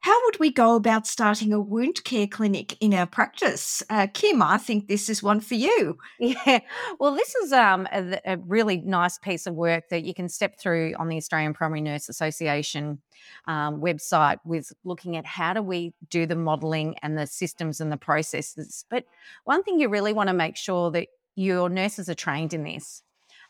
how 0.00 0.24
would 0.24 0.40
we 0.40 0.50
go 0.50 0.76
about 0.76 1.06
starting 1.06 1.52
a 1.52 1.60
wound 1.60 2.02
care 2.04 2.26
clinic 2.26 2.76
in 2.80 2.94
our 2.94 3.06
practice? 3.06 3.82
Uh, 3.90 4.06
Kim, 4.12 4.40
I 4.40 4.56
think 4.56 4.88
this 4.88 5.10
is 5.10 5.22
one 5.22 5.40
for 5.40 5.54
you. 5.54 5.98
Yeah, 6.18 6.60
well, 6.98 7.14
this 7.14 7.34
is 7.36 7.52
um, 7.52 7.88
a, 7.92 8.20
a, 8.24 8.36
really 8.38 8.78
nice 8.78 9.18
piece 9.18 9.46
of 9.46 9.54
work 9.54 9.88
that 9.90 10.04
you 10.04 10.14
can 10.14 10.28
step 10.28 10.58
through 10.58 10.94
on 10.98 11.08
the 11.08 11.16
Australian 11.16 11.54
Primary 11.54 11.80
Nurse 11.80 12.08
Association 12.08 13.00
um, 13.46 13.80
website 13.80 14.38
with 14.44 14.72
looking 14.84 15.16
at 15.16 15.26
how 15.26 15.54
do 15.54 15.62
we 15.62 15.92
do 16.08 16.26
the 16.26 16.36
modelling 16.36 16.96
and 17.02 17.18
the 17.18 17.26
systems 17.26 17.80
and 17.80 17.90
the 17.90 17.96
processes. 17.96 18.84
But 18.88 19.04
one 19.44 19.62
thing 19.62 19.80
you 19.80 19.88
really 19.88 20.12
want 20.12 20.28
to 20.28 20.34
make 20.34 20.56
sure 20.56 20.90
that 20.92 21.08
your 21.34 21.68
nurses 21.68 22.08
are 22.08 22.14
trained 22.14 22.52
in 22.52 22.64
this. 22.64 23.02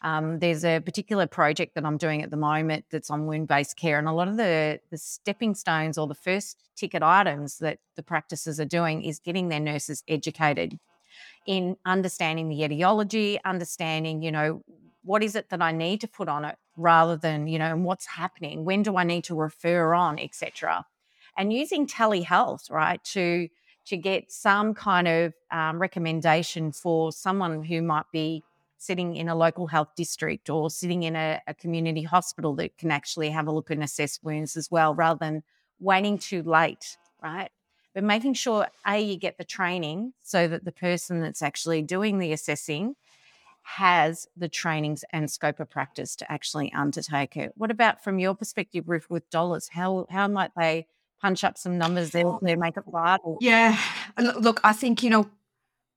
Um, 0.02 0.38
there's 0.38 0.64
a 0.64 0.80
particular 0.80 1.26
project 1.26 1.74
that 1.74 1.84
I'm 1.84 1.98
doing 1.98 2.22
at 2.22 2.30
the 2.30 2.36
moment 2.36 2.86
that's 2.90 3.10
on 3.10 3.26
wound 3.26 3.48
based 3.48 3.76
care, 3.76 3.98
and 3.98 4.08
a 4.08 4.12
lot 4.12 4.28
of 4.28 4.36
the, 4.36 4.80
the 4.90 4.96
stepping 4.96 5.54
stones 5.54 5.98
or 5.98 6.06
the 6.06 6.14
first 6.14 6.56
ticket 6.76 7.02
items 7.02 7.58
that 7.58 7.78
the 7.96 8.02
practices 8.02 8.58
are 8.58 8.64
doing 8.64 9.02
is 9.02 9.18
getting 9.18 9.48
their 9.48 9.60
nurses 9.60 10.02
educated 10.08 10.78
in 11.46 11.76
understanding 11.84 12.48
the 12.48 12.64
etiology, 12.64 13.38
understanding, 13.44 14.22
you 14.22 14.32
know, 14.32 14.62
what 15.02 15.22
is 15.22 15.34
it 15.34 15.50
that 15.50 15.62
I 15.62 15.72
need 15.72 16.00
to 16.02 16.08
put 16.08 16.28
on 16.28 16.44
it 16.44 16.56
rather 16.76 17.16
than, 17.16 17.46
you 17.46 17.58
know, 17.58 17.76
what's 17.76 18.06
happening, 18.06 18.64
when 18.64 18.82
do 18.82 18.96
I 18.96 19.04
need 19.04 19.24
to 19.24 19.34
refer 19.34 19.94
on, 19.94 20.18
etc. 20.18 20.86
And 21.36 21.52
using 21.52 21.86
telehealth, 21.86 22.70
right, 22.70 23.02
to 23.04 23.48
to 23.86 23.96
get 23.96 24.30
some 24.30 24.74
kind 24.74 25.08
of 25.08 25.34
um, 25.50 25.80
recommendation 25.80 26.70
for 26.70 27.10
someone 27.10 27.64
who 27.64 27.82
might 27.82 28.04
be 28.12 28.44
sitting 28.80 29.14
in 29.14 29.28
a 29.28 29.34
local 29.34 29.66
health 29.66 29.90
district 29.94 30.48
or 30.48 30.70
sitting 30.70 31.02
in 31.02 31.14
a, 31.14 31.38
a 31.46 31.52
community 31.52 32.02
hospital 32.02 32.54
that 32.54 32.78
can 32.78 32.90
actually 32.90 33.28
have 33.28 33.46
a 33.46 33.52
look 33.52 33.70
and 33.70 33.84
assess 33.84 34.18
wounds 34.22 34.56
as 34.56 34.70
well, 34.70 34.94
rather 34.94 35.18
than 35.18 35.42
waiting 35.80 36.16
too 36.16 36.42
late, 36.42 36.96
right? 37.22 37.50
But 37.94 38.04
making 38.04 38.34
sure, 38.34 38.68
A, 38.86 38.98
you 38.98 39.18
get 39.18 39.36
the 39.36 39.44
training 39.44 40.14
so 40.22 40.48
that 40.48 40.64
the 40.64 40.72
person 40.72 41.20
that's 41.20 41.42
actually 41.42 41.82
doing 41.82 42.18
the 42.18 42.32
assessing 42.32 42.96
has 43.62 44.26
the 44.34 44.48
trainings 44.48 45.04
and 45.12 45.30
scope 45.30 45.60
of 45.60 45.68
practice 45.68 46.16
to 46.16 46.32
actually 46.32 46.72
undertake 46.72 47.36
it. 47.36 47.52
What 47.56 47.70
about 47.70 48.02
from 48.02 48.18
your 48.18 48.34
perspective, 48.34 48.88
Ruth, 48.88 49.10
with 49.10 49.28
dollars? 49.28 49.68
How 49.68 50.06
how 50.08 50.26
might 50.26 50.52
they 50.56 50.86
punch 51.20 51.44
up 51.44 51.58
some 51.58 51.76
numbers 51.76 52.12
there, 52.12 52.24
they 52.40 52.56
make 52.56 52.78
it 52.78 52.84
viable? 52.86 53.36
Yeah, 53.42 53.78
look, 54.18 54.58
I 54.64 54.72
think 54.72 55.02
you 55.02 55.10
know 55.10 55.28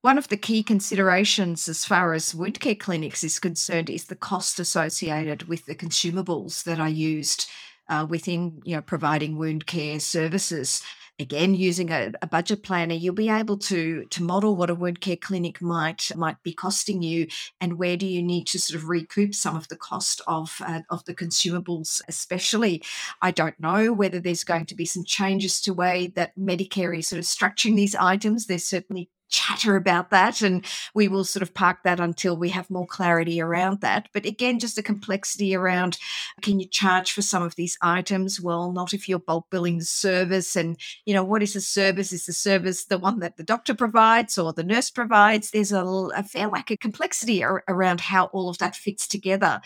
one 0.03 0.17
of 0.17 0.27
the 0.27 0.35
key 0.35 0.61
considerations 0.63 1.69
as 1.69 1.85
far 1.85 2.13
as 2.13 2.35
wound 2.35 2.59
care 2.59 2.75
clinics 2.75 3.23
is 3.23 3.39
concerned 3.39 3.89
is 3.89 4.03
the 4.05 4.17
cost 4.17 4.59
associated 4.59 5.43
with 5.43 5.65
the 5.65 5.73
consumables 5.73 6.65
that 6.65 6.77
are 6.77 6.89
used 6.89 7.49
uh, 7.87 8.05
within 8.09 8.61
you 8.65 8.75
know 8.75 8.81
providing 8.81 9.37
wound 9.37 9.65
care 9.65 10.01
services. 10.01 10.83
Again 11.19 11.53
using 11.53 11.89
a, 11.89 12.11
a, 12.21 12.27
budget 12.27 12.63
planner 12.63 12.95
you'll 12.95 13.15
be 13.15 13.29
able 13.29 13.57
to 13.59 14.03
to 14.09 14.23
model 14.23 14.57
what 14.57 14.69
a 14.69 14.75
wound 14.75 14.99
care 14.99 15.15
clinic 15.15 15.61
might 15.61 16.11
might 16.17 16.41
be 16.43 16.51
costing 16.51 17.01
you 17.01 17.27
and 17.61 17.79
where 17.79 17.95
do 17.95 18.05
you 18.05 18.21
need 18.21 18.45
to 18.47 18.59
sort 18.59 18.81
of 18.81 18.89
recoup 18.89 19.33
some 19.33 19.55
of 19.55 19.69
the 19.69 19.77
cost 19.77 20.19
of 20.27 20.59
uh, 20.65 20.81
of 20.89 21.05
the 21.05 21.15
consumables 21.15 22.01
especially. 22.09 22.83
I 23.21 23.31
don't 23.31 23.57
know 23.57 23.93
whether 23.93 24.19
there's 24.19 24.43
going 24.43 24.65
to 24.65 24.75
be 24.75 24.85
some 24.85 25.05
changes 25.05 25.61
to 25.61 25.73
way 25.73 26.11
that 26.15 26.37
medicare 26.37 26.97
is 26.97 27.07
sort 27.07 27.19
of 27.19 27.25
structuring 27.25 27.77
these 27.77 27.95
items. 27.95 28.47
There's 28.47 28.65
certainly 28.65 29.09
chatter 29.33 29.75
about 29.75 30.11
that 30.11 30.41
and 30.43 30.63
we 30.93 31.07
will 31.07 31.23
sort 31.23 31.41
of 31.41 31.53
park 31.55 31.79
that 31.83 31.99
until 31.99 32.37
we 32.37 32.49
have 32.49 32.69
more 32.69 32.85
clarity 32.85 33.41
around 33.41 33.81
that. 33.81 34.07
But 34.13 34.25
again 34.25 34.59
just 34.59 34.75
the 34.75 34.83
complexity 34.83 35.55
around 35.55 35.97
can 36.41 36.59
you 36.59 36.67
charge 36.67 37.11
for 37.11 37.23
some 37.23 37.41
of 37.41 37.55
these 37.55 37.77
items? 37.81 38.39
Well 38.39 38.71
not 38.71 38.93
if 38.93 39.09
you're 39.09 39.19
bulk 39.19 39.47
billing 39.49 39.79
the 39.79 39.85
service 39.85 40.55
and 40.55 40.77
you 41.05 41.15
know 41.15 41.23
what 41.23 41.41
is 41.41 41.53
the 41.53 41.61
service? 41.61 42.13
Is 42.13 42.27
the 42.27 42.33
service 42.33 42.85
the 42.85 42.99
one 42.99 43.19
that 43.19 43.37
the 43.37 43.43
doctor 43.43 43.73
provides 43.73 44.37
or 44.37 44.53
the 44.53 44.63
nurse 44.63 44.91
provides? 44.91 45.49
There's 45.49 45.71
a, 45.71 45.83
a 45.83 46.23
fair 46.23 46.47
whack 46.47 46.69
of 46.69 46.79
complexity 46.79 47.43
ar- 47.43 47.63
around 47.67 48.01
how 48.01 48.25
all 48.25 48.49
of 48.49 48.59
that 48.59 48.75
fits 48.75 49.07
together 49.07 49.61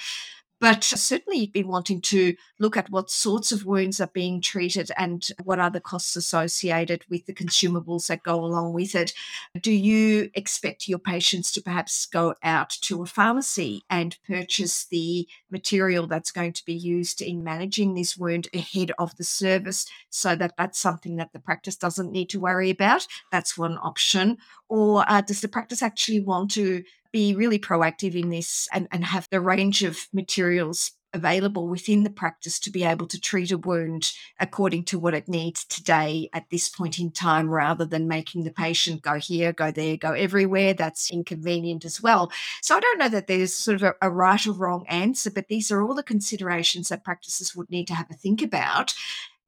but 0.60 0.84
certainly, 0.84 1.40
you've 1.40 1.54
been 1.54 1.68
wanting 1.68 2.02
to 2.02 2.36
look 2.60 2.76
at 2.78 2.90
what 2.90 3.12
sorts 3.12 3.52
of 3.52 3.66
wounds 3.66 4.02
are 4.02 4.10
being 4.14 4.42
treated 4.42 4.90
and 4.98 5.28
what 5.44 5.60
are 5.60 5.70
the 5.70 5.80
costs 5.80 6.16
associated 6.16 7.04
with 7.10 7.26
the 7.26 7.34
consumables 7.34 8.08
that 8.08 8.24
go 8.24 8.44
along 8.44 8.74
with 8.74 8.96
it. 8.96 9.14
Do 9.62 9.72
you 9.72 10.32
expect 10.34 10.88
your 10.88 11.00
patients 11.00 11.52
to 11.54 11.62
perhaps 11.62 12.08
go 12.08 12.34
out 12.42 12.70
to 12.82 13.04
a 13.04 13.06
pharmacy 13.06 13.84
and 13.90 14.18
purchase 14.28 14.86
the 14.86 15.28
material 15.52 16.08
that's 16.08 16.32
going 16.32 16.54
to 16.54 16.66
be 16.66 16.74
used 16.74 17.22
in 17.22 17.44
managing 17.44 17.94
this 17.94 18.18
wound 18.18 18.48
ahead 18.54 18.92
of 18.98 19.16
the 19.18 19.24
service 19.24 19.86
so 20.10 20.36
that 20.36 20.54
that's 20.58 20.80
something 20.80 21.18
that 21.18 21.34
the 21.34 21.40
practice 21.40 21.76
doesn't 21.76 22.12
need 22.12 22.30
to 22.30 22.40
worry 22.40 22.72
about? 22.72 23.06
That's 23.32 23.58
one 23.58 23.78
option. 23.78 24.38
Or 24.70 25.06
uh, 25.08 25.22
does 25.22 25.42
the 25.42 25.48
practice 25.48 25.82
actually 25.82 26.20
want 26.20 26.52
to 26.52 26.84
be 27.18 27.34
really 27.34 27.58
proactive 27.58 28.14
in 28.14 28.30
this 28.30 28.68
and, 28.72 28.88
and 28.92 29.04
have 29.04 29.28
the 29.32 29.42
range 29.42 29.82
of 29.82 29.98
materials 30.14 30.92
available 31.14 31.68
within 31.68 32.04
the 32.04 32.12
practice 32.12 32.60
to 32.60 32.70
be 32.70 32.84
able 32.84 33.08
to 33.08 33.20
treat 33.20 33.52
a 33.52 33.58
wound 33.58 34.12
according 34.40 34.84
to 34.84 35.00
what 35.00 35.16
it 35.16 35.28
needs 35.28 35.66
today 35.66 36.30
at 36.32 36.48
this 36.52 36.70
point 36.70 37.00
in 37.00 37.10
time 37.10 37.50
rather 37.50 37.86
than 37.86 38.08
making 38.08 38.44
the 38.44 38.52
patient 38.52 39.02
go 39.02 39.16
here, 39.16 39.52
go 39.52 39.72
there, 39.72 39.98
go 39.98 40.12
everywhere. 40.12 40.76
That's 40.76 41.10
inconvenient 41.10 41.86
as 41.86 42.04
well. 42.04 42.32
So 42.62 42.78
I 42.78 42.82
don't 42.82 43.00
know 43.00 43.10
that 43.10 43.26
there's 43.26 43.52
sort 43.52 43.82
of 43.82 43.82
a, 43.82 43.94
a 44.00 44.12
right 44.12 44.46
or 44.46 44.52
wrong 44.52 44.86
answer, 44.88 45.32
but 45.32 45.48
these 45.48 45.72
are 45.72 45.82
all 45.82 45.96
the 45.96 46.04
considerations 46.04 46.90
that 46.90 47.04
practices 47.04 47.56
would 47.56 47.72
need 47.72 47.88
to 47.88 47.96
have 47.96 48.12
a 48.12 48.14
think 48.14 48.44
about 48.44 48.94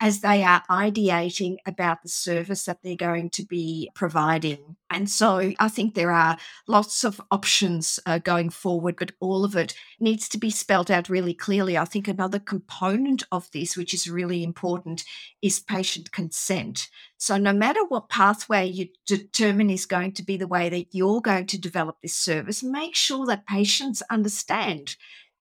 as 0.01 0.21
they 0.21 0.43
are 0.43 0.63
ideating 0.69 1.57
about 1.65 2.01
the 2.01 2.09
service 2.09 2.65
that 2.65 2.79
they're 2.83 2.95
going 2.95 3.29
to 3.31 3.43
be 3.43 3.89
providing. 3.93 4.77
And 4.89 5.09
so 5.09 5.53
I 5.59 5.67
think 5.67 5.93
there 5.93 6.11
are 6.11 6.37
lots 6.67 7.03
of 7.03 7.21
options 7.31 7.99
uh, 8.05 8.17
going 8.19 8.49
forward, 8.49 8.95
but 8.97 9.11
all 9.19 9.43
of 9.43 9.55
it 9.55 9.75
needs 9.99 10.29
to 10.29 10.37
be 10.37 10.49
spelled 10.49 10.89
out 10.89 11.09
really 11.09 11.33
clearly. 11.33 11.77
I 11.77 11.85
think 11.85 12.07
another 12.07 12.39
component 12.39 13.23
of 13.31 13.51
this, 13.51 13.75
which 13.75 13.93
is 13.93 14.09
really 14.09 14.43
important, 14.43 15.03
is 15.41 15.59
patient 15.59 16.11
consent. 16.11 16.87
So 17.17 17.37
no 17.37 17.51
matter 17.51 17.83
what 17.89 18.09
pathway 18.09 18.67
you 18.67 18.87
determine 19.05 19.69
is 19.69 19.85
going 19.85 20.13
to 20.13 20.23
be 20.23 20.37
the 20.37 20.47
way 20.47 20.69
that 20.69 20.87
you're 20.91 21.21
going 21.21 21.47
to 21.47 21.59
develop 21.59 21.97
this 22.01 22.15
service, 22.15 22.63
make 22.63 22.95
sure 22.95 23.25
that 23.25 23.45
patients 23.45 24.01
understand 24.09 24.95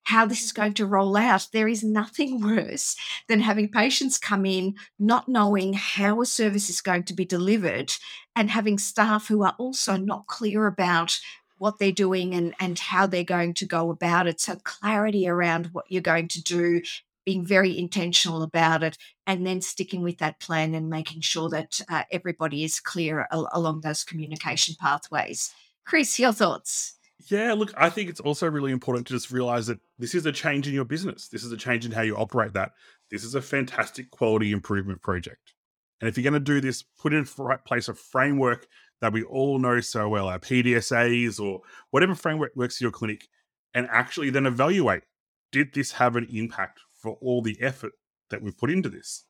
how 0.08 0.24
this 0.24 0.42
is 0.42 0.52
going 0.52 0.72
to 0.72 0.86
roll 0.86 1.18
out. 1.18 1.48
There 1.52 1.68
is 1.68 1.84
nothing 1.84 2.40
worse 2.40 2.96
than 3.28 3.40
having 3.40 3.68
patients 3.68 4.16
come 4.16 4.46
in 4.46 4.74
not 4.98 5.28
knowing 5.28 5.74
how 5.74 6.22
a 6.22 6.26
service 6.26 6.70
is 6.70 6.80
going 6.80 7.02
to 7.04 7.14
be 7.14 7.26
delivered 7.26 7.92
and 8.34 8.50
having 8.50 8.78
staff 8.78 9.28
who 9.28 9.42
are 9.42 9.54
also 9.58 9.98
not 9.98 10.26
clear 10.26 10.66
about 10.66 11.20
what 11.58 11.78
they're 11.78 11.92
doing 11.92 12.34
and, 12.34 12.54
and 12.58 12.78
how 12.78 13.06
they're 13.06 13.22
going 13.22 13.52
to 13.52 13.66
go 13.66 13.90
about 13.90 14.26
it. 14.26 14.40
So, 14.40 14.56
clarity 14.64 15.28
around 15.28 15.66
what 15.72 15.84
you're 15.90 16.00
going 16.00 16.28
to 16.28 16.42
do, 16.42 16.80
being 17.26 17.44
very 17.44 17.76
intentional 17.76 18.42
about 18.42 18.82
it, 18.82 18.96
and 19.26 19.46
then 19.46 19.60
sticking 19.60 20.02
with 20.02 20.18
that 20.18 20.40
plan 20.40 20.74
and 20.74 20.88
making 20.88 21.20
sure 21.20 21.50
that 21.50 21.82
uh, 21.90 22.04
everybody 22.10 22.64
is 22.64 22.80
clear 22.80 23.26
al- 23.30 23.50
along 23.52 23.82
those 23.82 24.04
communication 24.04 24.74
pathways. 24.80 25.52
Chris, 25.84 26.18
your 26.18 26.32
thoughts? 26.32 26.97
Yeah, 27.30 27.52
look, 27.52 27.72
I 27.76 27.90
think 27.90 28.08
it's 28.08 28.20
also 28.20 28.48
really 28.48 28.72
important 28.72 29.06
to 29.06 29.12
just 29.12 29.30
realize 29.30 29.66
that 29.66 29.80
this 29.98 30.14
is 30.14 30.24
a 30.24 30.32
change 30.32 30.66
in 30.66 30.72
your 30.72 30.86
business. 30.86 31.28
This 31.28 31.44
is 31.44 31.52
a 31.52 31.56
change 31.56 31.84
in 31.84 31.92
how 31.92 32.00
you 32.00 32.16
operate 32.16 32.54
that. 32.54 32.72
This 33.10 33.22
is 33.22 33.34
a 33.34 33.42
fantastic 33.42 34.10
quality 34.10 34.50
improvement 34.50 35.02
project. 35.02 35.52
And 36.00 36.08
if 36.08 36.16
you're 36.16 36.22
going 36.30 36.34
to 36.34 36.40
do 36.40 36.60
this, 36.60 36.82
put 36.82 37.12
in 37.12 37.26
place 37.66 37.88
a 37.88 37.94
framework 37.94 38.66
that 39.00 39.12
we 39.12 39.24
all 39.24 39.58
know 39.58 39.80
so 39.80 40.08
well, 40.08 40.28
our 40.28 40.38
PDSAs 40.38 41.38
or 41.38 41.60
whatever 41.90 42.14
framework 42.14 42.52
works 42.56 42.78
for 42.78 42.84
your 42.84 42.90
clinic, 42.90 43.28
and 43.74 43.86
actually 43.90 44.30
then 44.30 44.46
evaluate 44.46 45.02
did 45.52 45.72
this 45.74 45.92
have 45.92 46.16
an 46.16 46.26
impact 46.32 46.80
for 46.94 47.16
all 47.20 47.42
the 47.42 47.56
effort 47.60 47.92
that 48.30 48.42
we've 48.42 48.56
put 48.56 48.70
into 48.70 48.88
this? 48.88 49.24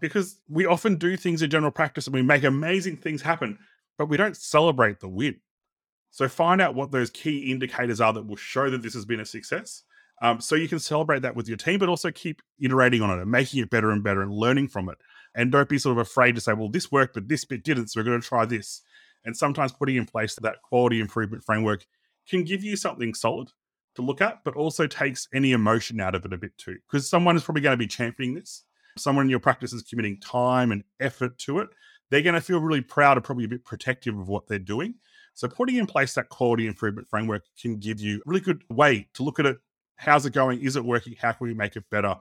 Because 0.00 0.40
we 0.48 0.66
often 0.66 0.96
do 0.96 1.16
things 1.16 1.42
in 1.42 1.50
general 1.50 1.72
practice 1.72 2.06
and 2.06 2.14
we 2.14 2.22
make 2.22 2.44
amazing 2.44 2.96
things 2.96 3.22
happen, 3.22 3.58
but 3.98 4.08
we 4.08 4.16
don't 4.16 4.36
celebrate 4.36 5.00
the 5.00 5.08
win. 5.08 5.40
So 6.12 6.28
find 6.28 6.60
out 6.60 6.74
what 6.74 6.92
those 6.92 7.10
key 7.10 7.50
indicators 7.50 8.00
are 8.00 8.12
that 8.12 8.26
will 8.26 8.36
show 8.36 8.70
that 8.70 8.82
this 8.82 8.94
has 8.94 9.04
been 9.04 9.20
a 9.20 9.24
success. 9.24 9.82
Um, 10.20 10.40
so 10.40 10.54
you 10.54 10.68
can 10.68 10.78
celebrate 10.78 11.22
that 11.22 11.34
with 11.34 11.48
your 11.48 11.56
team, 11.56 11.80
but 11.80 11.88
also 11.88 12.12
keep 12.12 12.42
iterating 12.60 13.02
on 13.02 13.10
it 13.10 13.20
and 13.20 13.30
making 13.30 13.60
it 13.60 13.70
better 13.70 13.90
and 13.90 14.04
better 14.04 14.22
and 14.22 14.30
learning 14.30 14.68
from 14.68 14.88
it. 14.88 14.98
And 15.34 15.50
don't 15.50 15.68
be 15.68 15.78
sort 15.78 15.98
of 15.98 16.06
afraid 16.06 16.34
to 16.34 16.40
say, 16.40 16.52
well, 16.52 16.68
this 16.68 16.92
worked, 16.92 17.14
but 17.14 17.28
this 17.28 17.44
bit 17.44 17.64
didn't. 17.64 17.88
So 17.88 18.00
we're 18.00 18.04
going 18.04 18.20
to 18.20 18.28
try 18.28 18.44
this. 18.44 18.82
And 19.24 19.36
sometimes 19.36 19.72
putting 19.72 19.96
in 19.96 20.04
place 20.04 20.36
that 20.40 20.62
quality 20.62 21.00
improvement 21.00 21.44
framework 21.44 21.86
can 22.28 22.44
give 22.44 22.62
you 22.62 22.76
something 22.76 23.14
solid 23.14 23.48
to 23.96 24.02
look 24.02 24.20
at, 24.20 24.44
but 24.44 24.54
also 24.54 24.86
takes 24.86 25.26
any 25.34 25.52
emotion 25.52 25.98
out 25.98 26.14
of 26.14 26.24
it 26.24 26.32
a 26.32 26.38
bit 26.38 26.56
too. 26.58 26.76
Because 26.86 27.08
someone 27.08 27.36
is 27.36 27.42
probably 27.42 27.62
going 27.62 27.74
to 27.74 27.78
be 27.78 27.86
championing 27.86 28.34
this. 28.34 28.64
Someone 28.98 29.24
in 29.24 29.30
your 29.30 29.40
practice 29.40 29.72
is 29.72 29.82
committing 29.82 30.20
time 30.20 30.70
and 30.72 30.84
effort 31.00 31.38
to 31.38 31.60
it. 31.60 31.68
They're 32.10 32.22
going 32.22 32.34
to 32.34 32.40
feel 32.42 32.60
really 32.60 32.82
proud 32.82 33.16
and 33.16 33.24
probably 33.24 33.46
a 33.46 33.48
bit 33.48 33.64
protective 33.64 34.18
of 34.18 34.28
what 34.28 34.46
they're 34.46 34.58
doing. 34.58 34.96
So 35.34 35.48
putting 35.48 35.76
in 35.76 35.86
place 35.86 36.14
that 36.14 36.28
quality 36.28 36.66
improvement 36.66 37.08
framework 37.08 37.44
can 37.60 37.78
give 37.78 38.00
you 38.00 38.18
a 38.18 38.22
really 38.26 38.40
good 38.40 38.62
way 38.68 39.08
to 39.14 39.22
look 39.22 39.38
at 39.38 39.46
it. 39.46 39.58
How's 39.96 40.26
it 40.26 40.32
going? 40.32 40.60
Is 40.60 40.76
it 40.76 40.84
working? 40.84 41.14
How 41.20 41.32
can 41.32 41.46
we 41.46 41.54
make 41.54 41.76
it 41.76 41.88
better? 41.90 42.16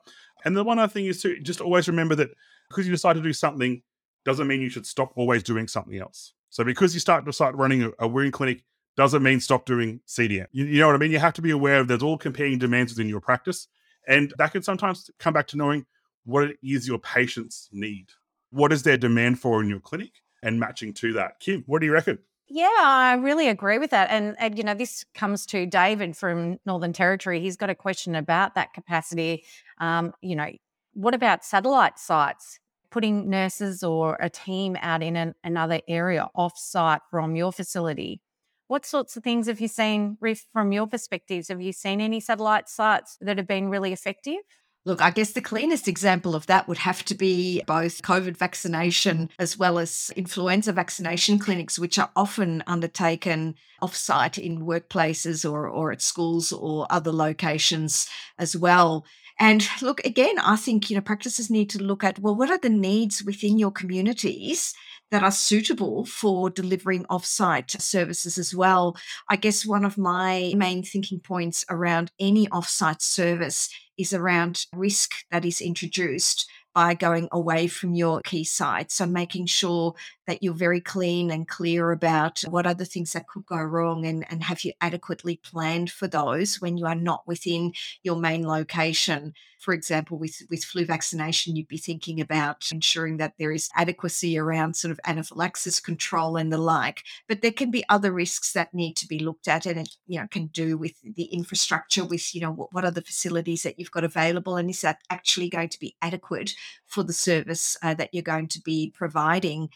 And 0.45 0.55
the 0.55 0.63
one 0.63 0.79
other 0.79 0.91
thing 0.91 1.05
is 1.05 1.21
to 1.23 1.39
just 1.39 1.61
always 1.61 1.87
remember 1.87 2.15
that 2.15 2.29
because 2.69 2.85
you 2.85 2.91
decide 2.91 3.13
to 3.13 3.21
do 3.21 3.33
something 3.33 3.81
doesn't 4.23 4.47
mean 4.47 4.61
you 4.61 4.69
should 4.69 4.85
stop 4.85 5.13
always 5.15 5.43
doing 5.43 5.67
something 5.67 5.97
else. 5.97 6.33
So 6.49 6.63
because 6.63 6.93
you 6.93 6.99
start 6.99 7.25
to 7.25 7.33
start 7.33 7.55
running 7.55 7.83
a, 7.83 7.91
a 7.99 8.07
wound 8.07 8.33
clinic 8.33 8.63
doesn't 8.97 9.23
mean 9.23 9.39
stop 9.39 9.65
doing 9.65 9.99
CDM. 10.07 10.47
You, 10.51 10.65
you 10.65 10.79
know 10.79 10.87
what 10.87 10.95
I 10.95 10.99
mean? 10.99 11.11
You 11.11 11.19
have 11.19 11.33
to 11.33 11.41
be 11.41 11.51
aware 11.51 11.79
of 11.79 11.87
there's 11.87 12.03
all 12.03 12.17
competing 12.17 12.59
demands 12.59 12.91
within 12.91 13.09
your 13.09 13.21
practice. 13.21 13.67
And 14.07 14.33
that 14.37 14.51
can 14.51 14.61
sometimes 14.61 15.09
come 15.19 15.33
back 15.33 15.47
to 15.47 15.57
knowing 15.57 15.85
what 16.25 16.43
it 16.43 16.57
is 16.61 16.87
your 16.87 16.99
patients 16.99 17.69
need. 17.71 18.07
What 18.51 18.73
is 18.73 18.83
their 18.83 18.97
demand 18.97 19.39
for 19.39 19.61
in 19.61 19.69
your 19.69 19.79
clinic 19.79 20.11
and 20.43 20.59
matching 20.59 20.93
to 20.93 21.13
that. 21.13 21.39
Kim, 21.39 21.63
what 21.67 21.79
do 21.79 21.85
you 21.85 21.93
reckon? 21.93 22.19
Yeah, 22.53 22.67
I 22.79 23.13
really 23.13 23.47
agree 23.47 23.77
with 23.77 23.91
that. 23.91 24.09
And, 24.09 24.35
and, 24.37 24.57
you 24.57 24.63
know, 24.63 24.73
this 24.73 25.05
comes 25.15 25.45
to 25.47 25.65
David 25.65 26.17
from 26.17 26.57
Northern 26.65 26.91
Territory. 26.91 27.39
He's 27.39 27.55
got 27.55 27.69
a 27.69 27.75
question 27.75 28.13
about 28.13 28.55
that 28.55 28.73
capacity. 28.73 29.45
Um, 29.77 30.13
you 30.21 30.35
know, 30.35 30.49
what 30.93 31.13
about 31.13 31.45
satellite 31.45 31.97
sites? 31.97 32.59
Putting 32.89 33.29
nurses 33.29 33.83
or 33.83 34.17
a 34.19 34.29
team 34.29 34.75
out 34.81 35.01
in 35.01 35.15
an, 35.15 35.33
another 35.45 35.79
area 35.87 36.27
off 36.35 36.57
site 36.57 36.99
from 37.09 37.37
your 37.37 37.53
facility. 37.53 38.21
What 38.67 38.85
sorts 38.85 39.15
of 39.15 39.23
things 39.23 39.47
have 39.47 39.61
you 39.61 39.69
seen, 39.69 40.17
Riff, 40.19 40.45
from 40.51 40.73
your 40.73 40.87
perspectives? 40.87 41.47
Have 41.47 41.61
you 41.61 41.71
seen 41.71 42.01
any 42.01 42.19
satellite 42.19 42.67
sites 42.67 43.17
that 43.21 43.37
have 43.37 43.47
been 43.47 43.69
really 43.69 43.93
effective? 43.93 44.39
Look, 44.83 44.99
I 44.99 45.11
guess 45.11 45.33
the 45.33 45.41
cleanest 45.41 45.87
example 45.87 46.33
of 46.33 46.47
that 46.47 46.67
would 46.67 46.79
have 46.79 47.05
to 47.05 47.13
be 47.13 47.61
both 47.67 48.01
COVID 48.01 48.35
vaccination 48.35 49.29
as 49.37 49.55
well 49.55 49.77
as 49.77 50.11
influenza 50.15 50.73
vaccination 50.73 51.37
clinics, 51.37 51.77
which 51.77 51.99
are 51.99 52.09
often 52.15 52.63
undertaken 52.65 53.55
offsite 53.81 54.39
in 54.39 54.65
workplaces 54.65 55.49
or, 55.49 55.67
or 55.67 55.91
at 55.91 56.01
schools 56.01 56.51
or 56.51 56.87
other 56.89 57.11
locations 57.11 58.09
as 58.39 58.57
well. 58.57 59.05
And 59.39 59.67
look, 59.83 60.03
again, 60.03 60.39
I 60.39 60.55
think, 60.55 60.89
you 60.89 60.95
know, 60.95 61.01
practices 61.01 61.51
need 61.51 61.69
to 61.71 61.83
look 61.83 62.03
at, 62.03 62.17
well, 62.17 62.35
what 62.35 62.49
are 62.49 62.57
the 62.57 62.69
needs 62.69 63.23
within 63.23 63.59
your 63.59 63.71
communities 63.71 64.73
that 65.11 65.23
are 65.23 65.31
suitable 65.31 66.05
for 66.05 66.49
delivering 66.49 67.05
offsite 67.05 67.79
services 67.81 68.37
as 68.37 68.55
well? 68.55 68.95
I 69.29 69.35
guess 69.35 69.65
one 69.65 69.85
of 69.85 69.97
my 69.97 70.53
main 70.55 70.83
thinking 70.83 71.19
points 71.19 71.63
around 71.69 72.11
any 72.19 72.47
offsite 72.47 73.01
service 73.01 73.69
is 73.97 74.13
around 74.13 74.65
risk 74.73 75.13
that 75.29 75.45
is 75.45 75.61
introduced 75.61 76.49
by 76.73 76.93
going 76.93 77.27
away 77.31 77.67
from 77.67 77.93
your 77.93 78.21
key 78.21 78.43
site. 78.43 78.91
So 78.91 79.05
making 79.05 79.47
sure 79.47 79.93
that 80.31 80.41
you're 80.41 80.53
very 80.53 80.79
clean 80.79 81.29
and 81.29 81.45
clear 81.45 81.91
about 81.91 82.39
what 82.47 82.65
are 82.65 82.73
the 82.73 82.85
things 82.85 83.11
that 83.11 83.27
could 83.27 83.45
go 83.45 83.57
wrong 83.57 84.05
and, 84.05 84.25
and 84.31 84.41
have 84.41 84.63
you 84.63 84.71
adequately 84.79 85.35
planned 85.35 85.91
for 85.91 86.07
those 86.07 86.61
when 86.61 86.77
you 86.77 86.85
are 86.85 86.95
not 86.95 87.27
within 87.27 87.73
your 88.01 88.15
main 88.15 88.47
location. 88.47 89.33
For 89.59 89.73
example, 89.73 90.17
with, 90.17 90.41
with 90.49 90.63
flu 90.63 90.85
vaccination, 90.85 91.55
you'd 91.55 91.67
be 91.67 91.77
thinking 91.77 92.19
about 92.19 92.69
ensuring 92.71 93.17
that 93.17 93.33
there 93.37 93.51
is 93.51 93.69
adequacy 93.75 94.39
around 94.39 94.75
sort 94.75 94.91
of 94.91 94.99
anaphylaxis 95.05 95.79
control 95.79 96.35
and 96.37 96.51
the 96.51 96.57
like. 96.57 97.03
But 97.27 97.41
there 97.41 97.51
can 97.51 97.69
be 97.69 97.83
other 97.87 98.11
risks 98.11 98.53
that 98.53 98.73
need 98.73 98.95
to 98.95 99.07
be 99.07 99.19
looked 99.19 99.47
at 99.47 99.67
and 99.67 99.81
it 99.81 99.89
you 100.07 100.19
know 100.19 100.27
can 100.31 100.47
do 100.47 100.77
with 100.77 100.93
the 101.03 101.25
infrastructure, 101.25 102.03
with 102.05 102.33
you 102.33 102.41
know 102.41 102.51
what, 102.51 102.73
what 102.73 102.85
are 102.85 102.91
the 102.91 103.03
facilities 103.03 103.61
that 103.63 103.77
you've 103.77 103.91
got 103.91 104.03
available 104.03 104.55
and 104.55 104.69
is 104.69 104.81
that 104.81 105.01
actually 105.11 105.49
going 105.49 105.69
to 105.69 105.79
be 105.79 105.95
adequate 106.01 106.55
for 106.87 107.03
the 107.03 107.13
service 107.13 107.77
uh, 107.83 107.93
that 107.93 108.09
you're 108.13 108.23
going 108.23 108.47
to 108.47 108.61
be 108.61 108.91
providing. 108.95 109.69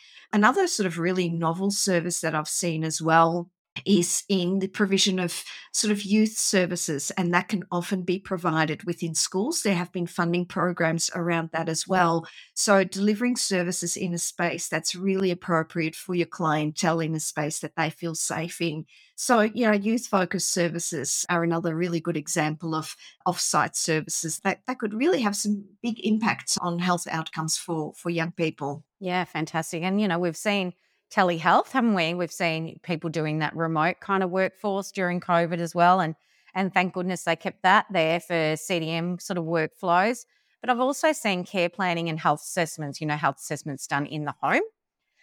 Another 0.45 0.67
sort 0.67 0.85
of 0.85 0.99
really 0.99 1.27
novel 1.27 1.71
service 1.71 2.21
that 2.21 2.35
I've 2.35 2.47
seen 2.47 2.83
as 2.83 3.01
well 3.01 3.49
is 3.83 4.21
in 4.29 4.59
the 4.59 4.67
provision 4.67 5.17
of 5.17 5.43
sort 5.73 5.91
of 5.91 6.03
youth 6.03 6.37
services, 6.37 7.09
and 7.17 7.33
that 7.33 7.47
can 7.47 7.63
often 7.71 8.03
be 8.03 8.19
provided 8.19 8.83
within 8.83 9.15
schools. 9.15 9.63
There 9.63 9.73
have 9.73 9.91
been 9.91 10.05
funding 10.05 10.45
programs 10.45 11.09
around 11.15 11.49
that 11.53 11.67
as 11.67 11.87
well. 11.87 12.27
So, 12.53 12.83
delivering 12.83 13.37
services 13.37 13.97
in 13.97 14.13
a 14.13 14.19
space 14.19 14.67
that's 14.67 14.93
really 14.93 15.31
appropriate 15.31 15.95
for 15.95 16.13
your 16.13 16.27
clientele 16.27 16.99
in 16.99 17.15
a 17.15 17.19
space 17.19 17.57
that 17.61 17.75
they 17.75 17.89
feel 17.89 18.13
safe 18.13 18.61
in. 18.61 18.85
So, 19.15 19.41
you 19.41 19.65
know, 19.65 19.71
youth 19.71 20.07
focused 20.07 20.51
services 20.51 21.25
are 21.29 21.43
another 21.43 21.73
really 21.73 22.01
good 22.01 22.17
example 22.17 22.75
of 22.75 22.95
off-site 23.25 23.75
services 23.75 24.39
that, 24.39 24.59
that 24.67 24.77
could 24.79 24.93
really 24.93 25.21
have 25.21 25.37
some 25.37 25.63
big 25.81 26.05
impacts 26.05 26.57
on 26.57 26.79
health 26.79 27.07
outcomes 27.09 27.57
for, 27.57 27.93
for 27.95 28.09
young 28.09 28.33
people. 28.33 28.83
Yeah, 28.99 29.23
fantastic. 29.23 29.83
And, 29.83 30.01
you 30.01 30.09
know, 30.09 30.19
we've 30.19 30.35
seen 30.35 30.73
telehealth, 31.13 31.71
haven't 31.71 31.93
we? 31.93 32.13
We've 32.13 32.31
seen 32.31 32.79
people 32.83 33.09
doing 33.09 33.39
that 33.39 33.55
remote 33.55 34.01
kind 34.01 34.21
of 34.21 34.31
workforce 34.31 34.91
during 34.91 35.21
COVID 35.21 35.59
as 35.59 35.73
well. 35.73 36.01
And 36.01 36.15
and 36.55 36.73
thank 36.73 36.93
goodness 36.93 37.23
they 37.23 37.35
kept 37.35 37.63
that 37.63 37.85
there 37.91 38.21
for 38.21 38.33
CDM 38.33 39.21
sort 39.21 39.37
of 39.37 39.43
workflows. 39.43 40.25
But 40.61 40.69
I've 40.69 40.79
also 40.79 41.11
seen 41.11 41.43
care 41.43 41.69
planning 41.69 42.09
and 42.09 42.17
health 42.17 42.41
assessments, 42.41 43.01
you 43.01 43.07
know, 43.07 43.17
health 43.17 43.37
assessments 43.39 43.85
done 43.85 44.05
in 44.05 44.23
the 44.23 44.33
home. 44.41 44.63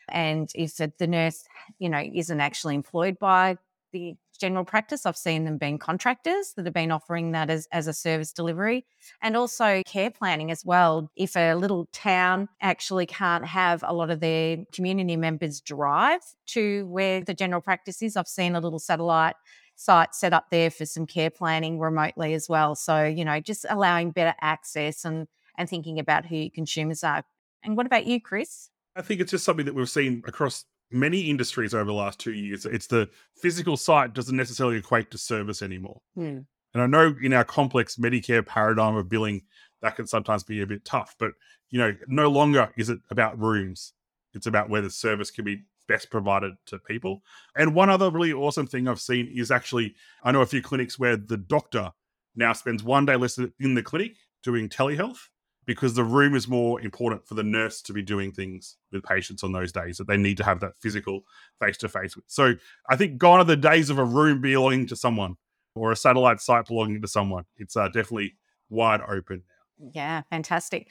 And 0.09 0.51
if 0.55 0.77
the 0.77 1.07
nurse, 1.07 1.45
you 1.79 1.89
know, 1.89 2.03
isn't 2.15 2.41
actually 2.41 2.75
employed 2.75 3.19
by 3.19 3.57
the 3.93 4.15
general 4.39 4.65
practice. 4.65 5.07
I've 5.07 5.17
seen 5.17 5.45
them 5.45 5.57
being 5.57 5.79
contractors 5.79 6.53
that 6.57 6.65
have 6.65 6.75
been 6.75 6.91
offering 6.91 7.33
that 7.33 7.49
as, 7.49 7.69
as 7.71 7.87
a 7.87 7.93
service 7.93 8.33
delivery 8.33 8.85
and 9.23 9.37
also 9.37 9.83
care 9.87 10.11
planning 10.11 10.51
as 10.51 10.65
well. 10.65 11.11
If 11.17 11.37
a 11.37 11.55
little 11.55 11.89
town 11.93 12.49
actually 12.61 13.07
can't 13.07 13.47
have 13.47 13.85
a 13.87 13.95
lot 13.95 14.11
of 14.11 14.21
their 14.21 14.59
community 14.73 15.17
members 15.17 15.61
drive 15.61 16.21
to 16.49 16.87
where 16.89 17.21
the 17.21 17.35
general 17.35 17.61
practice 17.61 18.03
is, 18.03 18.17
I've 18.17 18.27
seen 18.27 18.57
a 18.57 18.61
little 18.61 18.81
satellite 18.81 19.37
site 19.77 20.15
set 20.15 20.33
up 20.33 20.51
there 20.51 20.71
for 20.71 20.87
some 20.87 21.07
care 21.07 21.31
planning 21.31 21.79
remotely 21.79 22.35
as 22.35 22.49
well. 22.49 22.75
So, 22.75 23.05
you 23.05 23.25
know, 23.25 23.41
just 23.41 23.65
allowing 23.69 24.11
better 24.11 24.35
access 24.41 25.05
and, 25.05 25.27
and 25.57 25.69
thinking 25.69 25.99
about 25.99 26.27
who 26.27 26.37
your 26.37 26.51
consumers 26.51 27.05
are. 27.05 27.23
And 27.63 27.77
what 27.77 27.87
about 27.87 28.07
you, 28.07 28.21
Chris? 28.21 28.71
I 28.95 29.03
think 29.03 29.21
it's 29.21 29.31
just 29.31 29.45
something 29.45 29.67
that 29.67 29.75
we've 29.75 29.89
seen 29.89 30.23
across 30.27 30.65
many 30.93 31.23
industries 31.23 31.75
over 31.75 31.85
the 31.85 31.93
last 31.93 32.19
two 32.19 32.33
years. 32.33 32.67
It's 32.67 32.87
the 32.87 33.09
physical 33.37 33.77
site 33.77 34.15
doesn't 34.15 34.37
necessarily 34.37 34.77
equate 34.77 35.11
to 35.11 35.19
service 35.19 35.63
anymore. 35.63 36.01
Hmm. 36.15 36.41
And 36.75 36.83
I 36.83 36.87
know 36.87 37.15
in 37.23 37.33
our 37.33 37.45
complex 37.45 37.97
Medicare 37.97 38.47
paradigm 38.47 38.97
of 38.97 39.09
billing, 39.09 39.43
that 39.83 39.97
can 39.97 40.07
sometimes 40.07 40.43
be 40.43 40.63
a 40.63 40.67
bit 40.67 40.85
tough. 40.85 41.15
But 41.19 41.33
you 41.71 41.79
know, 41.79 41.95
no 42.07 42.29
longer 42.29 42.73
is 42.77 42.89
it 42.89 43.01
about 43.11 43.39
rooms. 43.39 43.93
It's 44.35 44.47
about 44.47 44.71
where 44.71 44.83
the 44.83 44.91
service 44.91 45.31
can 45.31 45.45
be 45.45 45.65
best 45.89 46.11
provided 46.11 46.55
to 46.67 46.79
people. 46.79 47.23
And 47.57 47.75
one 47.75 47.91
other 47.91 48.11
really 48.11 48.33
awesome 48.33 48.67
thing 48.67 48.89
I've 48.89 49.01
seen 49.01 49.31
is 49.35 49.51
actually 49.51 49.95
I 50.23 50.33
know 50.33 50.43
a 50.43 50.47
few 50.47 50.63
clinics 50.63 50.99
where 50.99 51.17
the 51.17 51.37
doctor 51.37 51.93
now 52.35 52.53
spends 52.53 52.83
one 52.83 53.05
day 53.05 53.17
less 53.17 53.39
in 53.39 53.75
the 53.75 53.83
clinic 53.83 54.17
doing 54.43 54.69
telehealth 54.69 55.29
because 55.67 55.95
the 55.95 56.05
room 56.05 56.35
is 56.35 56.49
more 56.49 56.81
important 56.81 57.27
for 57.27 57.35
the 57.35 57.43
nurse 57.43 57.83
to 57.83 57.93
be 57.93 58.03
doing 58.03 58.33
things 58.33 58.77
with 58.91 59.05
patients 59.05 59.45
on 59.45 59.53
those 59.53 59.73
days 59.73 59.99
that 59.99 60.07
they 60.09 60.17
need 60.17 60.37
to 60.37 60.45
have 60.45 60.61
that 60.61 60.77
physical 60.79 61.23
face 61.61 61.77
to 61.79 61.89
face 61.89 62.17
with. 62.17 62.25
So 62.27 62.55
I 62.89 62.97
think 62.97 63.19
gone 63.19 63.41
are 63.41 63.45
the 63.45 63.57
days 63.57 63.91
of 63.91 63.99
a 63.99 64.05
room 64.05 64.41
belonging 64.41 64.87
to 64.89 64.97
someone 64.97 65.37
or 65.75 65.93
a 65.93 65.97
satellite 65.97 66.41
site 66.41 66.67
belonging 66.67 67.01
to 67.03 67.09
someone. 67.09 67.45
It's 67.57 67.77
uh, 67.77 67.89
definitely 67.89 68.35
wide 68.71 69.01
open 69.09 69.45
now. 69.49 69.91
Yeah, 69.95 70.23
fantastic. 70.31 70.89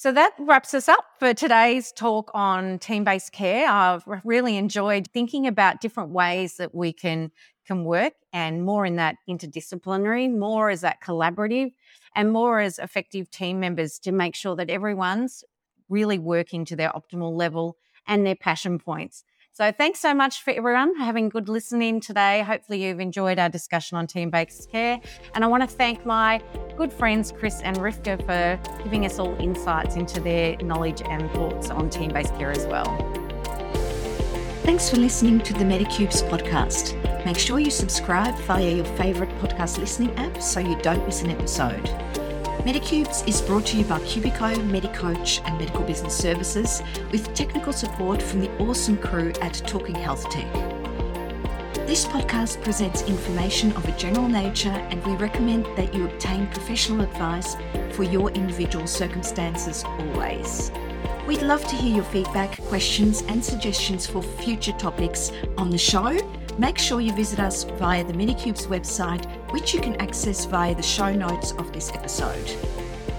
So 0.00 0.12
that 0.12 0.32
wraps 0.38 0.72
us 0.72 0.88
up 0.88 1.04
for 1.18 1.34
today's 1.34 1.92
talk 1.92 2.30
on 2.32 2.78
team 2.78 3.04
based 3.04 3.32
care. 3.32 3.68
I've 3.68 4.02
really 4.24 4.56
enjoyed 4.56 5.08
thinking 5.12 5.46
about 5.46 5.82
different 5.82 6.08
ways 6.08 6.56
that 6.56 6.74
we 6.74 6.94
can 6.94 7.30
can 7.66 7.84
work 7.84 8.14
and 8.32 8.64
more 8.64 8.86
in 8.86 8.96
that 8.96 9.16
interdisciplinary, 9.28 10.34
more 10.34 10.70
as 10.70 10.80
that 10.80 11.02
collaborative 11.02 11.72
and 12.16 12.32
more 12.32 12.60
as 12.60 12.78
effective 12.78 13.30
team 13.30 13.60
members 13.60 13.98
to 13.98 14.10
make 14.10 14.34
sure 14.34 14.56
that 14.56 14.70
everyone's 14.70 15.44
really 15.90 16.18
working 16.18 16.64
to 16.64 16.76
their 16.76 16.92
optimal 16.92 17.36
level 17.36 17.76
and 18.06 18.24
their 18.24 18.36
passion 18.36 18.78
points. 18.78 19.22
So 19.52 19.72
thanks 19.72 19.98
so 19.98 20.14
much 20.14 20.42
for 20.42 20.52
everyone 20.52 20.96
having 20.96 21.28
good 21.28 21.48
listening 21.48 22.00
today. 22.00 22.42
Hopefully 22.42 22.84
you've 22.84 23.00
enjoyed 23.00 23.38
our 23.38 23.48
discussion 23.48 23.98
on 23.98 24.06
team-based 24.06 24.70
care. 24.70 25.00
And 25.34 25.44
I 25.44 25.48
want 25.48 25.62
to 25.62 25.66
thank 25.66 26.06
my 26.06 26.40
good 26.76 26.92
friends 26.92 27.32
Chris 27.32 27.60
and 27.62 27.76
Rivka 27.78 28.24
for 28.24 28.82
giving 28.84 29.04
us 29.04 29.18
all 29.18 29.34
insights 29.40 29.96
into 29.96 30.20
their 30.20 30.56
knowledge 30.58 31.02
and 31.02 31.30
thoughts 31.32 31.68
on 31.68 31.90
team-based 31.90 32.34
care 32.36 32.52
as 32.52 32.64
well. 32.66 32.86
Thanks 34.62 34.88
for 34.88 34.96
listening 34.96 35.40
to 35.40 35.52
the 35.52 35.64
Medicubes 35.64 36.22
podcast. 36.30 36.94
Make 37.26 37.36
sure 37.36 37.58
you 37.58 37.70
subscribe 37.70 38.36
via 38.42 38.76
your 38.76 38.84
favourite 38.84 39.36
podcast 39.40 39.78
listening 39.78 40.14
app 40.16 40.40
so 40.40 40.60
you 40.60 40.76
don't 40.80 41.04
miss 41.06 41.22
an 41.22 41.30
episode. 41.30 41.88
Medicubes 42.64 43.26
is 43.26 43.40
brought 43.40 43.64
to 43.64 43.78
you 43.78 43.84
by 43.84 43.98
Cubiko, 44.00 44.54
Medicoach, 44.70 45.40
and 45.46 45.58
Medical 45.58 45.82
Business 45.82 46.14
Services 46.14 46.82
with 47.10 47.32
technical 47.32 47.72
support 47.72 48.20
from 48.20 48.40
the 48.40 48.50
awesome 48.58 48.98
crew 48.98 49.32
at 49.40 49.54
Talking 49.66 49.94
Health 49.94 50.28
Tech. 50.28 50.52
This 51.86 52.04
podcast 52.04 52.62
presents 52.62 53.00
information 53.02 53.72
of 53.72 53.88
a 53.88 53.92
general 53.92 54.28
nature, 54.28 54.68
and 54.68 55.02
we 55.06 55.14
recommend 55.14 55.64
that 55.78 55.94
you 55.94 56.04
obtain 56.04 56.48
professional 56.48 57.00
advice 57.00 57.56
for 57.92 58.02
your 58.02 58.30
individual 58.32 58.86
circumstances 58.86 59.82
always. 59.84 60.70
We'd 61.26 61.40
love 61.40 61.66
to 61.66 61.76
hear 61.76 61.94
your 61.94 62.04
feedback, 62.04 62.60
questions, 62.64 63.22
and 63.22 63.42
suggestions 63.42 64.06
for 64.06 64.22
future 64.22 64.72
topics 64.72 65.32
on 65.56 65.70
the 65.70 65.78
show 65.78 66.18
Make 66.60 66.76
sure 66.76 67.00
you 67.00 67.14
visit 67.14 67.40
us 67.40 67.64
via 67.64 68.04
the 68.04 68.12
Medicubes 68.12 68.66
website, 68.66 69.24
which 69.50 69.72
you 69.72 69.80
can 69.80 69.96
access 69.96 70.44
via 70.44 70.74
the 70.74 70.82
show 70.82 71.10
notes 71.10 71.52
of 71.52 71.72
this 71.72 71.90
episode. 71.94 72.54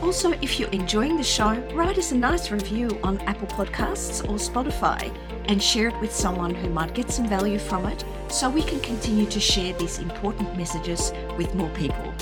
Also, 0.03 0.33
if 0.43 0.59
you're 0.59 0.69
enjoying 0.69 1.17
the 1.17 1.23
show, 1.23 1.55
write 1.73 1.97
us 1.97 2.11
a 2.11 2.15
nice 2.15 2.51
review 2.51 2.99
on 3.01 3.17
Apple 3.21 3.47
Podcasts 3.47 4.23
or 4.29 4.35
Spotify 4.35 5.11
and 5.45 5.59
share 5.61 5.87
it 5.87 5.99
with 5.99 6.13
someone 6.13 6.53
who 6.53 6.69
might 6.69 6.93
get 6.93 7.09
some 7.09 7.27
value 7.27 7.57
from 7.57 7.87
it 7.87 8.05
so 8.29 8.47
we 8.47 8.61
can 8.61 8.79
continue 8.79 9.25
to 9.25 9.39
share 9.39 9.73
these 9.73 9.97
important 9.97 10.55
messages 10.55 11.11
with 11.35 11.55
more 11.55 11.69
people. 11.69 12.13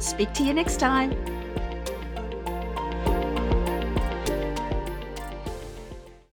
Speak 0.00 0.34
to 0.34 0.44
you 0.44 0.52
next 0.52 0.76
time. 0.76 1.37